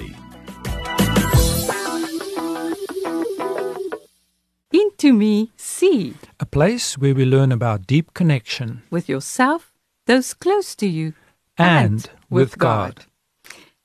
Into 4.71 5.13
Me 5.13 5.51
See 5.55 6.15
a 6.39 6.47
place 6.47 6.97
where 6.97 7.13
we 7.13 7.25
learn 7.25 7.51
about 7.51 7.85
deep 7.85 8.15
connection 8.15 8.81
with 8.89 9.07
yourself, 9.07 9.71
those 10.07 10.33
close 10.33 10.73
to 10.77 10.87
you, 10.87 11.13
and, 11.59 12.09
with 12.27 12.57
God. 12.57 13.05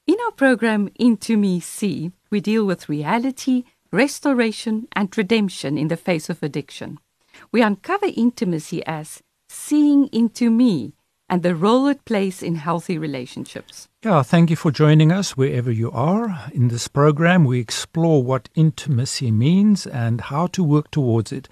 In 0.07 0.17
our 0.25 0.33
program 0.33 0.89
Into 0.95 1.37
Me 1.37 1.61
See, 1.61 2.13
we 2.31 2.41
deal 2.41 2.65
with 2.65 2.89
reality, 2.89 3.65
restoration, 3.93 4.89
and 4.93 5.15
redemption 5.15 5.77
in 5.77 5.89
the 5.89 5.99
face 5.99 6.31
of 6.31 6.43
addiction. 6.43 6.99
We 7.51 7.63
uncover 7.63 8.07
intimacy 8.15 8.85
as 8.87 9.23
seeing 9.49 10.09
into 10.09 10.51
me 10.51 10.95
and 11.31 11.43
the 11.43 11.55
role 11.55 11.87
it 11.87 12.05
plays 12.05 12.43
in 12.43 12.57
healthy 12.57 12.99
relationships. 12.99 13.89
Yeah, 14.05 14.23
thank 14.23 14.51
you 14.51 14.57
for 14.57 14.71
joining 14.71 15.13
us 15.13 15.37
wherever 15.37 15.71
you 15.71 15.91
are. 15.93 16.51
In 16.53 16.69
this 16.69 16.89
program, 16.89 17.45
we 17.45 17.59
explore 17.59 18.23
what 18.23 18.49
intimacy 18.55 19.31
means 19.31 19.87
and 19.87 20.21
how 20.23 20.47
to 20.49 20.63
work 20.65 20.91
towards 20.91 21.33
it. 21.33 21.49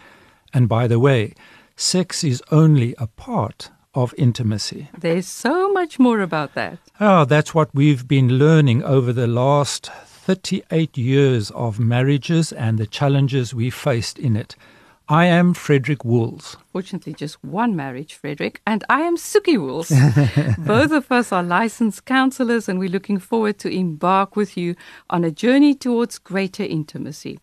And 0.52 0.68
by 0.68 0.86
the 0.86 0.98
way, 0.98 1.34
sex 1.76 2.24
is 2.24 2.42
only 2.50 2.94
a 2.98 3.06
part 3.06 3.70
of 3.94 4.14
intimacy. 4.18 4.88
There's 4.98 5.26
so 5.26 5.72
much 5.72 5.98
more 5.98 6.20
about 6.20 6.54
that. 6.54 6.78
Oh, 7.00 7.24
that's 7.24 7.54
what 7.54 7.74
we've 7.74 8.06
been 8.06 8.38
learning 8.38 8.82
over 8.82 9.12
the 9.12 9.26
last 9.26 9.86
38 9.86 10.98
years 10.98 11.50
of 11.52 11.80
marriages 11.80 12.52
and 12.52 12.78
the 12.78 12.86
challenges 12.86 13.54
we 13.54 13.70
faced 13.70 14.18
in 14.18 14.36
it. 14.36 14.56
I 15.08 15.26
am 15.26 15.54
Frederick 15.54 16.04
Wools. 16.04 16.56
Fortunately, 16.72 17.14
just 17.14 17.42
one 17.44 17.76
marriage, 17.76 18.14
Frederick, 18.14 18.60
and 18.66 18.82
I 18.90 19.02
am 19.02 19.16
Soekie 19.16 19.56
Wools. 19.56 19.90
Both 20.58 20.90
of 20.90 21.12
us 21.12 21.30
are 21.30 21.44
licensed 21.44 22.04
counselors, 22.06 22.68
and 22.68 22.80
we're 22.80 22.88
looking 22.88 23.20
forward 23.20 23.56
to 23.60 23.68
embark 23.68 24.34
with 24.34 24.56
you 24.56 24.74
on 25.08 25.22
a 25.22 25.30
journey 25.30 25.76
towards 25.76 26.18
greater 26.18 26.64
intimacy. 26.64 27.38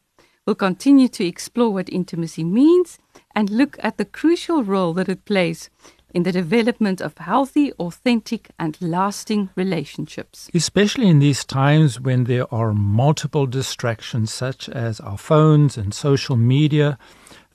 We'll 0.45 0.55
continue 0.55 1.08
to 1.08 1.25
explore 1.25 1.72
what 1.72 1.88
intimacy 1.88 2.44
means 2.44 3.00
and 3.33 3.50
look 3.50 3.77
at 3.80 3.98
the 3.98 4.03
crucial 4.03 4.61
role 4.61 4.92
that 4.95 5.08
it 5.08 5.23
plays 5.23 5.70
in 6.14 6.23
the 6.23 6.31
development 6.31 7.02
of 7.02 7.17
healthy, 7.17 7.72
authentic, 7.73 8.50
and 8.59 8.77
lasting 8.81 9.50
relationships. 9.55 10.50
Especially 10.53 11.08
in 11.08 11.20
these 11.20 11.44
times 11.44 12.00
when 12.00 12.25
there 12.25 12.53
are 12.53 12.73
multiple 12.73 13.48
distractions, 13.48 14.33
such 14.33 14.70
as 14.70 15.00
our 15.00 15.17
phones 15.17 15.77
and 15.77 15.94
social 15.94 16.36
media 16.36 16.98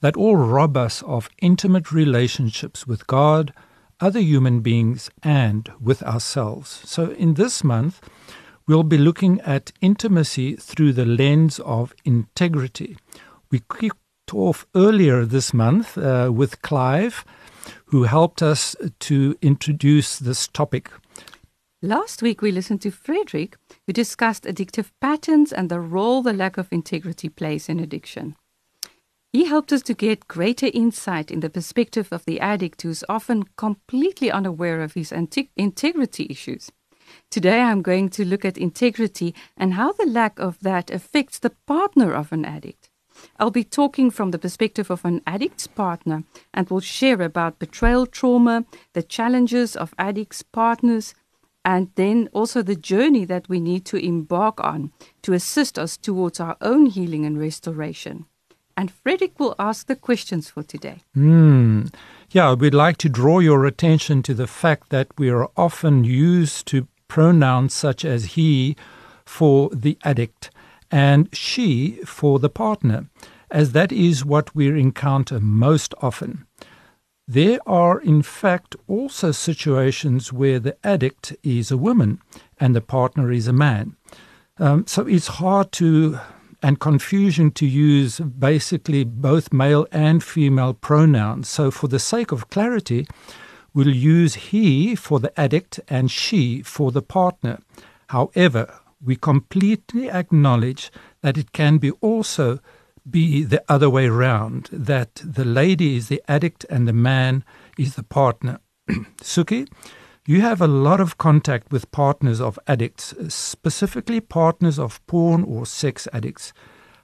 that 0.01 0.15
all 0.15 0.35
rob 0.35 0.77
us 0.77 1.01
of 1.03 1.29
intimate 1.41 1.91
relationships 1.91 2.87
with 2.87 3.07
God, 3.07 3.53
other 3.99 4.19
human 4.19 4.61
beings, 4.61 5.09
and 5.23 5.71
with 5.79 6.01
ourselves. 6.03 6.81
So, 6.85 7.11
in 7.11 7.33
this 7.33 7.63
month, 7.63 8.01
we'll 8.67 8.83
be 8.83 8.97
looking 8.97 9.41
at 9.41 9.71
intimacy 9.81 10.55
through 10.55 10.93
the 10.93 11.05
lens 11.05 11.59
of 11.59 11.93
integrity. 12.05 12.97
We 13.51 13.61
kicked 13.79 13.97
off 14.33 14.65
earlier 14.75 15.25
this 15.25 15.53
month 15.53 15.97
uh, 15.97 16.31
with 16.33 16.61
Clive, 16.61 17.25
who 17.85 18.03
helped 18.03 18.41
us 18.41 18.75
to 18.99 19.35
introduce 19.41 20.19
this 20.19 20.47
topic. 20.47 20.89
Last 21.81 22.21
week, 22.21 22.41
we 22.41 22.51
listened 22.51 22.81
to 22.81 22.91
Frederick, 22.91 23.57
who 23.87 23.93
discussed 23.93 24.43
addictive 24.43 24.91
patterns 25.01 25.53
and 25.53 25.69
the 25.69 25.79
role 25.79 26.21
the 26.21 26.33
lack 26.33 26.57
of 26.57 26.67
integrity 26.71 27.29
plays 27.29 27.69
in 27.69 27.79
addiction. 27.79 28.35
He 29.31 29.45
helped 29.45 29.71
us 29.71 29.83
to 29.83 29.93
get 29.93 30.27
greater 30.27 30.71
insight 30.73 31.29
in 31.29 31.41
the 31.41 31.51
perspective 31.51 32.07
of 32.11 32.25
the 32.25 32.39
addict 32.39 32.81
who 32.81 32.89
is 32.89 33.05
often 33.07 33.43
completely 33.57 34.31
unaware 34.31 34.81
of 34.81 34.93
his 34.93 35.11
integrity 35.11 36.25
issues. 36.31 36.71
Today, 37.29 37.61
I'm 37.61 37.83
going 37.83 38.09
to 38.09 38.25
look 38.25 38.43
at 38.43 38.57
integrity 38.57 39.35
and 39.55 39.75
how 39.75 39.91
the 39.91 40.07
lack 40.07 40.39
of 40.39 40.59
that 40.61 40.89
affects 40.89 41.37
the 41.37 41.51
partner 41.67 42.11
of 42.11 42.31
an 42.31 42.43
addict. 42.43 42.89
I'll 43.37 43.51
be 43.51 43.63
talking 43.63 44.09
from 44.09 44.31
the 44.31 44.39
perspective 44.39 44.89
of 44.89 45.05
an 45.05 45.21
addict's 45.27 45.67
partner 45.67 46.23
and 46.51 46.67
will 46.67 46.79
share 46.79 47.21
about 47.21 47.59
betrayal 47.59 48.07
trauma, 48.07 48.65
the 48.93 49.03
challenges 49.03 49.75
of 49.75 49.93
addicts' 49.99 50.41
partners, 50.41 51.13
and 51.63 51.91
then 51.95 52.29
also 52.33 52.63
the 52.63 52.75
journey 52.75 53.25
that 53.25 53.47
we 53.47 53.59
need 53.59 53.85
to 53.85 53.97
embark 53.97 54.59
on 54.59 54.91
to 55.21 55.33
assist 55.33 55.77
us 55.77 55.97
towards 55.97 56.39
our 56.39 56.57
own 56.61 56.87
healing 56.87 57.25
and 57.25 57.39
restoration 57.39 58.25
and 58.79 58.89
Frederick 58.89 59.37
will 59.41 59.55
ask 59.59 59.87
the 59.87 59.95
questions 59.97 60.49
for 60.49 60.63
today. 60.63 60.99
Mm. 61.13 61.93
Yeah, 62.31 62.53
we'd 62.53 62.73
like 62.73 62.95
to 62.99 63.09
draw 63.09 63.39
your 63.39 63.65
attention 63.65 64.23
to 64.23 64.33
the 64.33 64.47
fact 64.47 64.87
that 64.89 65.07
we 65.17 65.29
are 65.29 65.49
often 65.57 66.05
used 66.05 66.65
to 66.67 66.87
pronouns 67.09 67.73
such 67.73 68.05
as 68.05 68.35
he 68.35 68.77
for 69.25 69.69
the 69.73 69.97
addict 70.05 70.49
and 70.89 71.27
she 71.33 71.99
for 72.05 72.39
the 72.39 72.47
partner, 72.49 73.09
as 73.51 73.73
that 73.73 73.91
is 73.91 74.23
what 74.23 74.55
we 74.55 74.69
encounter 74.69 75.41
most 75.41 75.93
often. 76.01 76.45
There 77.27 77.59
are, 77.65 77.99
in 77.99 78.21
fact, 78.21 78.77
also 78.87 79.33
situations 79.33 80.31
where 80.31 80.57
the 80.57 80.77
addict 80.85 81.35
is 81.43 81.69
a 81.69 81.77
woman 81.77 82.21
and 82.57 82.73
the 82.73 82.81
partner 82.81 83.29
is 83.29 83.45
a 83.49 83.53
man. 83.67 83.97
Um, 84.57 84.87
so 84.87 85.05
it's 85.05 85.27
hard 85.27 85.73
to 85.73 86.19
and 86.61 86.79
confusion 86.79 87.51
to 87.51 87.65
use 87.65 88.19
basically 88.19 89.03
both 89.03 89.53
male 89.53 89.87
and 89.91 90.23
female 90.23 90.73
pronouns. 90.73 91.47
So, 91.47 91.71
for 91.71 91.87
the 91.87 91.99
sake 91.99 92.31
of 92.31 92.49
clarity, 92.49 93.07
we'll 93.73 93.95
use 93.95 94.35
he 94.35 94.95
for 94.95 95.19
the 95.19 95.37
addict 95.39 95.79
and 95.87 96.11
she 96.11 96.61
for 96.61 96.91
the 96.91 97.01
partner. 97.01 97.59
However, 98.07 98.73
we 99.03 99.15
completely 99.15 100.09
acknowledge 100.09 100.91
that 101.21 101.37
it 101.37 101.51
can 101.53 101.77
be 101.77 101.91
also 102.01 102.59
be 103.09 103.43
the 103.43 103.63
other 103.67 103.89
way 103.89 104.09
round, 104.09 104.69
that 104.71 105.15
the 105.23 105.45
lady 105.45 105.95
is 105.95 106.09
the 106.09 106.21
addict 106.27 106.65
and 106.69 106.87
the 106.87 106.93
man 106.93 107.43
is 107.77 107.95
the 107.95 108.03
partner. 108.03 108.59
Soekie, 109.21 109.67
you 110.29 110.41
have 110.41 110.61
a 110.61 110.67
lot 110.67 111.01
of 111.01 111.17
contact 111.17 111.71
with 111.71 111.89
partners 111.89 112.39
of 112.39 112.59
addicts, 112.67 113.15
specifically 113.29 114.19
partners 114.19 114.77
of 114.77 115.03
porn 115.07 115.43
or 115.43 115.65
sex 115.65 116.07
addicts. 116.13 116.53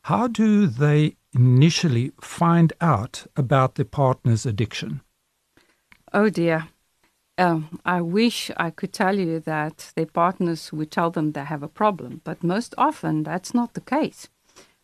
How 0.04 0.28
do 0.28 0.68
they 0.68 1.16
initially 1.34 2.12
find 2.22 2.72
out 2.82 3.26
about 3.36 3.76
the 3.76 3.84
partner's 3.84 4.46
addiction? 4.46 5.02
Oh 6.14 6.30
dear. 6.30 6.68
Um, 7.40 7.80
I 7.84 8.00
wish 8.02 8.52
I 8.58 8.70
could 8.70 8.94
tell 8.94 9.18
you 9.18 9.40
that 9.40 9.92
their 9.96 10.06
partners 10.06 10.72
would 10.72 10.92
tell 10.92 11.10
them 11.10 11.32
they 11.32 11.46
have 11.46 11.64
a 11.64 11.68
problem, 11.68 12.22
but 12.24 12.44
most 12.44 12.76
often 12.78 13.24
that's 13.24 13.56
not 13.56 13.74
the 13.74 13.82
case. 13.82 14.30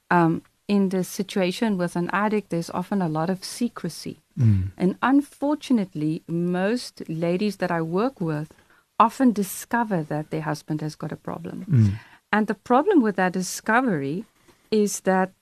Um, 0.09 0.41
in 0.71 0.87
the 0.87 1.03
situation 1.03 1.77
with 1.77 1.97
an 1.97 2.09
addict, 2.13 2.49
there's 2.49 2.69
often 2.69 3.01
a 3.01 3.09
lot 3.09 3.29
of 3.29 3.43
secrecy. 3.43 4.15
Mm. 4.39 4.71
And 4.77 4.95
unfortunately, 5.01 6.23
most 6.29 7.03
ladies 7.09 7.57
that 7.57 7.71
I 7.71 7.81
work 7.81 8.21
with 8.21 8.53
often 8.97 9.33
discover 9.33 10.01
that 10.03 10.29
their 10.29 10.45
husband 10.51 10.79
has 10.79 10.95
got 10.95 11.11
a 11.11 11.17
problem. 11.17 11.65
Mm. 11.65 11.99
And 12.31 12.47
the 12.47 12.55
problem 12.55 13.01
with 13.01 13.17
that 13.17 13.33
discovery 13.33 14.23
is 14.83 15.01
that 15.01 15.33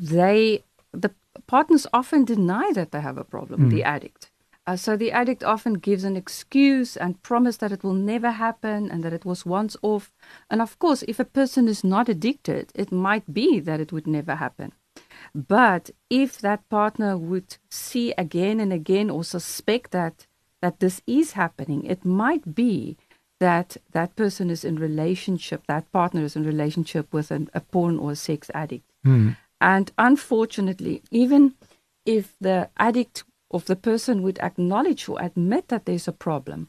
they, 0.00 0.64
the 0.90 1.12
partners 1.46 1.86
often 1.92 2.24
deny 2.24 2.72
that 2.72 2.90
they 2.90 3.02
have 3.08 3.18
a 3.18 3.30
problem, 3.34 3.60
mm. 3.60 3.70
the 3.70 3.84
addict. 3.84 4.32
Uh, 4.66 4.76
so 4.76 4.96
the 4.96 5.12
addict 5.12 5.44
often 5.44 5.74
gives 5.74 6.04
an 6.04 6.16
excuse 6.16 6.96
and 6.96 7.22
promise 7.22 7.58
that 7.58 7.72
it 7.72 7.84
will 7.84 7.94
never 7.94 8.30
happen 8.30 8.90
and 8.90 9.02
that 9.04 9.12
it 9.12 9.24
was 9.24 9.44
once 9.44 9.76
off. 9.82 10.10
And 10.50 10.62
of 10.62 10.78
course, 10.78 11.04
if 11.06 11.20
a 11.20 11.24
person 11.24 11.68
is 11.68 11.84
not 11.84 12.08
addicted, 12.08 12.72
it 12.74 12.90
might 12.90 13.32
be 13.32 13.60
that 13.60 13.80
it 13.80 13.92
would 13.92 14.06
never 14.06 14.36
happen. 14.36 14.72
But 15.34 15.90
if 16.08 16.38
that 16.38 16.66
partner 16.68 17.18
would 17.18 17.58
see 17.70 18.14
again 18.16 18.58
and 18.60 18.72
again 18.72 19.10
or 19.10 19.24
suspect 19.24 19.90
that 19.90 20.26
that 20.62 20.80
this 20.80 21.02
is 21.06 21.32
happening, 21.32 21.84
it 21.84 22.06
might 22.06 22.54
be 22.54 22.96
that 23.38 23.76
that 23.92 24.16
person 24.16 24.48
is 24.48 24.64
in 24.64 24.76
relationship, 24.76 25.66
that 25.66 25.90
partner 25.92 26.22
is 26.24 26.36
in 26.36 26.44
relationship 26.44 27.12
with 27.12 27.30
an, 27.30 27.50
a 27.52 27.60
porn 27.60 27.98
or 27.98 28.12
a 28.12 28.16
sex 28.16 28.50
addict. 28.54 28.90
Mm. 29.04 29.36
And 29.60 29.92
unfortunately, 29.98 31.02
even 31.10 31.54
if 32.06 32.34
the 32.40 32.70
addict 32.78 33.24
of 33.54 33.64
the 33.66 33.76
person 33.76 34.22
would 34.22 34.38
acknowledge 34.40 35.08
or 35.08 35.20
admit 35.20 35.68
that 35.68 35.86
there's 35.86 36.08
a 36.08 36.12
problem, 36.12 36.68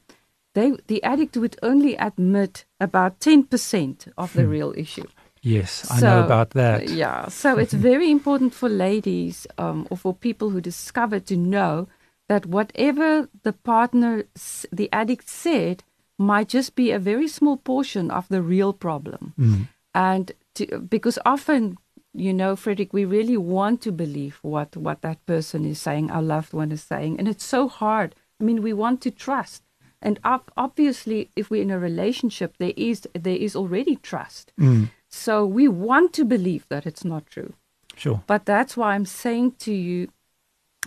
they, 0.53 0.73
the 0.87 1.03
addict 1.03 1.35
would 1.35 1.57
only 1.61 1.95
admit 1.95 2.65
about 2.79 3.19
10% 3.19 4.11
of 4.17 4.33
the 4.33 4.43
hmm. 4.43 4.49
real 4.49 4.73
issue. 4.77 5.05
Yes, 5.41 5.85
I 5.91 5.99
so, 5.99 6.05
know 6.07 6.25
about 6.25 6.51
that. 6.51 6.89
Yeah, 6.89 7.27
so 7.27 7.57
it's 7.57 7.73
very 7.91 8.09
important 8.09 8.53
for 8.53 8.67
ladies 8.67 9.45
um, 9.57 9.87
or 9.91 9.97
for 9.97 10.13
people 10.13 10.49
who 10.49 10.61
discover 10.61 11.19
to 11.19 11.37
know 11.37 11.87
that 12.27 12.47
whatever 12.47 13.29
the 13.43 13.53
partner, 13.53 14.23
the 14.71 14.89
addict 14.91 15.29
said, 15.29 15.83
might 16.17 16.47
just 16.47 16.75
be 16.75 16.91
a 16.91 16.97
very 16.97 17.27
small 17.27 17.57
portion 17.57 18.09
of 18.09 18.27
the 18.29 18.41
real 18.41 18.73
problem. 18.73 19.33
Mm. 19.37 19.67
And 19.93 20.31
to, 20.55 20.79
because 20.79 21.19
often 21.25 21.77
you 22.15 22.33
know, 22.33 22.55
Frederick, 22.55 22.93
we 22.93 23.05
really 23.05 23.37
want 23.37 23.81
to 23.81 23.91
believe 23.91 24.39
what, 24.41 24.75
what 24.77 25.01
that 25.01 25.23
person 25.25 25.65
is 25.65 25.81
saying, 25.81 26.09
our 26.11 26.21
loved 26.21 26.53
one 26.53 26.71
is 26.71 26.81
saying. 26.83 27.19
And 27.19 27.27
it's 27.27 27.45
so 27.45 27.67
hard. 27.67 28.15
I 28.39 28.43
mean, 28.43 28.61
we 28.61 28.73
want 28.73 29.01
to 29.01 29.11
trust. 29.11 29.63
And 30.01 30.19
ob- 30.23 30.51
obviously, 30.55 31.29
if 31.35 31.49
we're 31.49 31.61
in 31.63 31.71
a 31.71 31.79
relationship, 31.79 32.55
there 32.57 32.73
is 32.77 33.07
there 33.13 33.35
is 33.35 33.55
already 33.55 33.95
trust. 33.95 34.51
Mm. 34.59 34.89
So 35.09 35.45
we 35.45 35.67
want 35.67 36.13
to 36.13 36.25
believe 36.25 36.65
that 36.69 36.85
it's 36.85 37.05
not 37.05 37.25
true. 37.27 37.53
Sure. 37.95 38.21
But 38.27 38.45
that's 38.45 38.75
why 38.77 38.93
I'm 38.93 39.05
saying 39.05 39.53
to 39.59 39.73
you 39.73 40.09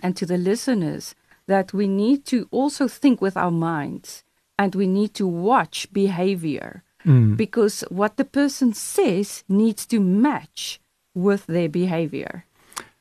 and 0.02 0.16
to 0.16 0.26
the 0.26 0.38
listeners 0.38 1.14
that 1.46 1.72
we 1.72 1.88
need 1.88 2.26
to 2.26 2.46
also 2.50 2.86
think 2.86 3.20
with 3.20 3.36
our 3.36 3.50
minds 3.50 4.22
and 4.58 4.74
we 4.74 4.86
need 4.86 5.14
to 5.14 5.26
watch 5.26 5.92
behavior 5.92 6.82
Mm. 7.06 7.36
because 7.36 7.82
what 7.90 8.16
the 8.16 8.24
person 8.24 8.74
says 8.74 9.44
needs 9.48 9.86
to 9.86 10.00
match 10.00 10.80
with 11.18 11.46
their 11.46 11.68
behavior. 11.68 12.44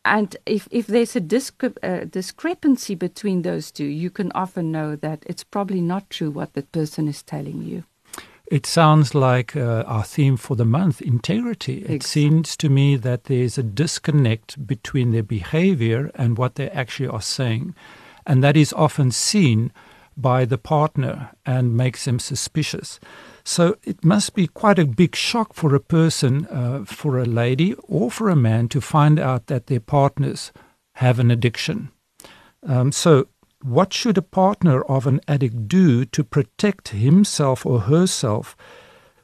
And 0.04 0.36
if, 0.46 0.68
if 0.72 0.88
there's 0.88 1.16
a 1.16 1.22
discre- 1.22 1.84
uh, 1.84 2.06
discrepancy 2.06 2.96
between 2.96 3.42
those 3.42 3.72
two, 3.72 3.86
you 3.86 4.10
can 4.10 4.32
often 4.34 4.72
know 4.72 4.96
that 4.96 5.24
it's 5.26 5.44
probably 5.44 5.82
not 5.82 6.10
true 6.10 6.32
what 6.32 6.54
that 6.54 6.72
person 6.72 7.08
is 7.08 7.22
telling 7.22 7.62
you. 7.62 7.84
It 8.50 8.66
sounds 8.66 9.14
like 9.14 9.58
uh, 9.58 9.84
our 9.86 10.06
theme 10.06 10.38
for 10.38 10.56
the 10.56 10.64
month, 10.64 11.02
integrity. 11.02 11.84
It 11.84 12.04
seems 12.04 12.56
to 12.58 12.70
me 12.70 12.96
that 12.96 13.26
there's 13.26 13.58
a 13.58 13.64
disconnect 13.64 14.66
between 14.66 15.12
their 15.12 15.24
behavior 15.24 16.12
and 16.16 16.38
what 16.38 16.56
they 16.56 16.70
actually 16.70 17.10
are 17.10 17.22
saying. 17.22 17.76
And 18.26 18.42
that 18.44 18.56
is 18.56 18.72
often 18.72 19.12
seen 19.12 19.74
by 20.16 20.46
the 20.46 20.58
partner 20.58 21.32
and 21.46 21.76
makes 21.76 22.06
them 22.06 22.20
suspicious. 22.20 23.02
So 23.48 23.78
it 23.84 24.04
must 24.04 24.36
be 24.36 24.48
quite 24.48 24.78
a 24.78 24.86
big 24.86 25.16
shock 25.16 25.54
for 25.54 25.74
a 25.74 25.80
person, 25.80 26.48
uh, 26.48 26.84
for 26.84 27.18
a 27.18 27.24
lady 27.24 27.76
or 27.88 28.12
for 28.12 28.30
a 28.30 28.36
man, 28.36 28.68
to 28.68 28.82
find 28.82 29.18
out 29.18 29.48
that 29.48 29.68
their 29.68 29.80
partners 29.80 30.52
have 30.96 31.18
an 31.18 31.32
addiction. 31.32 31.90
Um, 32.64 32.92
so, 32.92 33.30
what 33.64 33.94
should 33.94 34.18
a 34.18 34.22
partner 34.22 34.82
of 34.82 35.08
an 35.08 35.22
addict 35.30 35.70
do 35.70 36.04
to 36.04 36.26
protect 36.26 36.90
himself 36.90 37.66
or 37.66 37.80
herself 37.80 38.58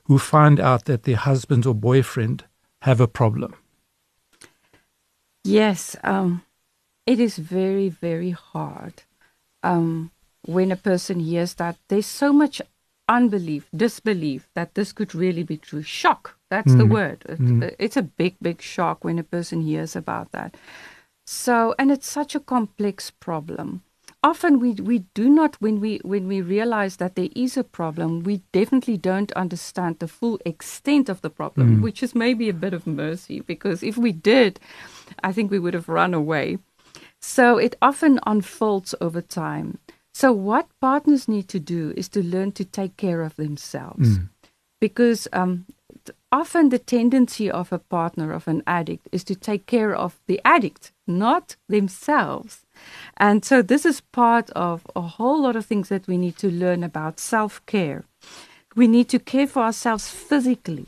who 0.05 0.17
find 0.17 0.57
out 0.57 0.85
that 0.85 1.03
their 1.03 1.17
husband 1.17 1.65
or 1.65 1.75
boyfriend 1.75 2.45
have 2.83 3.01
a 3.01 3.09
problem? 3.09 3.53
Yes, 5.43 5.97
um, 6.01 6.43
it 7.05 7.19
is 7.19 7.37
very, 7.37 7.89
very 7.89 8.31
hard 8.31 9.03
um, 9.63 10.11
when 10.45 10.71
a 10.71 10.77
person 10.77 11.19
hears 11.19 11.55
that. 11.55 11.75
There's 11.89 12.05
so 12.05 12.31
much 12.31 12.61
unbelief, 13.09 13.69
disbelief 13.75 14.47
that 14.55 14.75
this 14.75 14.91
could 14.93 15.13
really 15.15 15.43
be 15.43 15.57
true. 15.57 15.81
Shock, 15.81 16.37
that's 16.49 16.73
the 16.75 16.83
Mm. 16.85 16.91
word. 16.91 17.25
It- 17.29 17.39
Mm. 17.39 17.75
It's 17.79 17.97
a 17.97 18.01
big, 18.03 18.35
big 18.41 18.61
shock 18.61 19.03
when 19.03 19.19
a 19.19 19.23
person 19.23 19.61
hears 19.61 19.95
about 19.95 20.31
that. 20.31 20.55
So, 21.25 21.73
and 21.79 21.91
it's 21.91 22.09
such 22.09 22.35
a 22.35 22.39
complex 22.39 23.11
problem. 23.11 23.81
Often 24.25 24.59
we, 24.61 24.71
we 24.73 24.99
do 25.13 25.29
not 25.29 25.55
when 25.59 25.81
we 25.81 25.99
when 26.03 26.27
we 26.27 26.41
realize 26.41 26.95
that 26.97 27.15
there 27.15 27.29
is 27.35 27.57
a 27.57 27.63
problem, 27.63 28.23
we 28.23 28.41
definitely 28.53 28.97
don't 28.97 29.31
understand 29.33 29.99
the 29.99 30.07
full 30.07 30.39
extent 30.45 31.09
of 31.09 31.19
the 31.21 31.29
problem, 31.29 31.77
Mm. 31.77 31.81
which 31.81 32.01
is 32.03 32.15
maybe 32.15 32.47
a 32.49 32.53
bit 32.53 32.73
of 32.73 32.87
mercy 32.87 33.41
because 33.41 33.83
if 33.83 33.97
we 33.97 34.13
did, 34.13 34.59
I 35.23 35.33
think 35.33 35.51
we 35.51 35.59
would 35.59 35.73
have 35.73 35.89
run 35.89 36.13
away. 36.13 36.57
So 37.19 37.57
it 37.57 37.75
often 37.81 38.19
unfolds 38.25 38.95
over 39.01 39.21
time. 39.21 39.77
So 40.13 40.31
what 40.31 40.67
partners 40.79 41.27
need 41.27 41.47
to 41.49 41.59
do 41.59 41.93
is 41.97 42.07
to 42.09 42.21
learn 42.23 42.51
to 42.53 42.63
take 42.65 42.95
care 42.97 43.21
of 43.23 43.35
themselves 43.35 44.17
Mm. 44.17 44.29
because 44.79 45.27
um, 45.33 45.65
often 46.31 46.69
the 46.69 46.79
tendency 46.79 47.49
of 47.49 47.71
a 47.73 47.79
partner 47.79 48.31
of 48.33 48.47
an 48.47 48.61
addict 48.67 49.07
is 49.11 49.23
to 49.23 49.35
take 49.35 49.65
care 49.65 49.95
of 49.95 50.19
the 50.27 50.39
addict, 50.45 50.91
not 51.07 51.55
themselves. 51.69 52.65
And 53.17 53.43
so 53.45 53.61
this 53.61 53.85
is 53.85 54.01
part 54.01 54.49
of 54.51 54.85
a 54.95 55.01
whole 55.01 55.41
lot 55.41 55.55
of 55.55 55.65
things 55.65 55.89
that 55.89 56.07
we 56.07 56.17
need 56.17 56.37
to 56.37 56.49
learn 56.51 56.83
about 56.83 57.19
self 57.19 57.65
care. 57.65 58.03
We 58.75 58.87
need 58.87 59.09
to 59.09 59.19
care 59.19 59.47
for 59.47 59.63
ourselves 59.63 60.09
physically. 60.09 60.85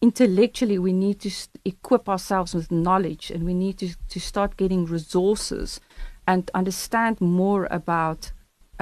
Intellectually, 0.00 0.78
we 0.78 0.92
need 0.92 1.20
to 1.20 1.30
equip 1.64 2.08
ourselves 2.08 2.54
with 2.54 2.70
knowledge 2.70 3.30
and 3.30 3.44
we 3.44 3.54
need 3.54 3.78
to, 3.78 3.88
to 4.08 4.20
start 4.20 4.56
getting 4.56 4.84
resources 4.86 5.80
and 6.26 6.50
understand 6.54 7.20
more 7.20 7.66
about 7.70 8.32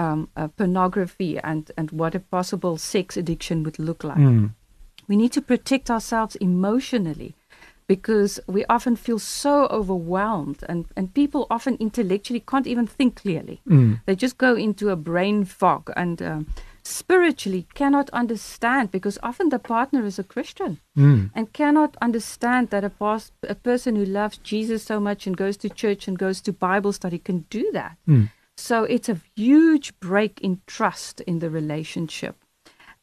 um, 0.00 0.28
uh, 0.36 0.48
pornography 0.60 1.32
and, 1.50 1.70
and 1.76 1.90
what 1.90 2.14
a 2.14 2.20
possible 2.20 2.74
sex 2.78 3.16
addiction 3.16 3.62
would 3.64 3.78
look 3.78 4.02
like. 4.04 4.18
Mm. 4.18 4.50
We 5.08 5.16
need 5.16 5.32
to 5.32 5.42
protect 5.42 5.90
ourselves 5.90 6.36
emotionally 6.36 7.34
because 7.86 8.40
we 8.46 8.64
often 8.76 8.94
feel 8.96 9.18
so 9.18 9.66
overwhelmed 9.78 10.60
and, 10.68 10.86
and 10.96 11.12
people 11.12 11.46
often 11.50 11.76
intellectually 11.80 12.42
can't 12.50 12.66
even 12.66 12.86
think 12.86 13.16
clearly. 13.16 13.60
Mm. 13.68 14.00
They 14.06 14.14
just 14.14 14.38
go 14.38 14.54
into 14.54 14.90
a 14.90 14.96
brain 14.96 15.44
fog 15.44 15.90
and 15.96 16.22
um, 16.22 16.46
spiritually 16.84 17.66
cannot 17.74 18.08
understand 18.10 18.90
because 18.92 19.18
often 19.22 19.48
the 19.48 19.58
partner 19.58 20.04
is 20.06 20.18
a 20.18 20.24
Christian 20.34 20.78
Mm. 20.96 21.30
and 21.34 21.52
cannot 21.52 21.96
understand 22.02 22.70
that 22.70 22.84
a, 22.84 22.92
a 23.48 23.54
person 23.54 23.96
who 23.96 24.04
loves 24.04 24.38
Jesus 24.38 24.82
so 24.82 25.00
much 25.00 25.26
and 25.26 25.36
goes 25.36 25.56
to 25.56 25.68
church 25.68 26.08
and 26.08 26.18
goes 26.18 26.40
to 26.42 26.52
Bible 26.52 26.92
study 26.92 27.18
can 27.18 27.46
do 27.50 27.70
that. 27.72 27.96
Mm. 28.08 28.28
So 28.60 28.84
it's 28.84 29.08
a 29.08 29.20
huge 29.36 29.98
break 30.00 30.40
in 30.40 30.60
trust 30.66 31.20
in 31.22 31.38
the 31.38 31.50
relationship. 31.50 32.36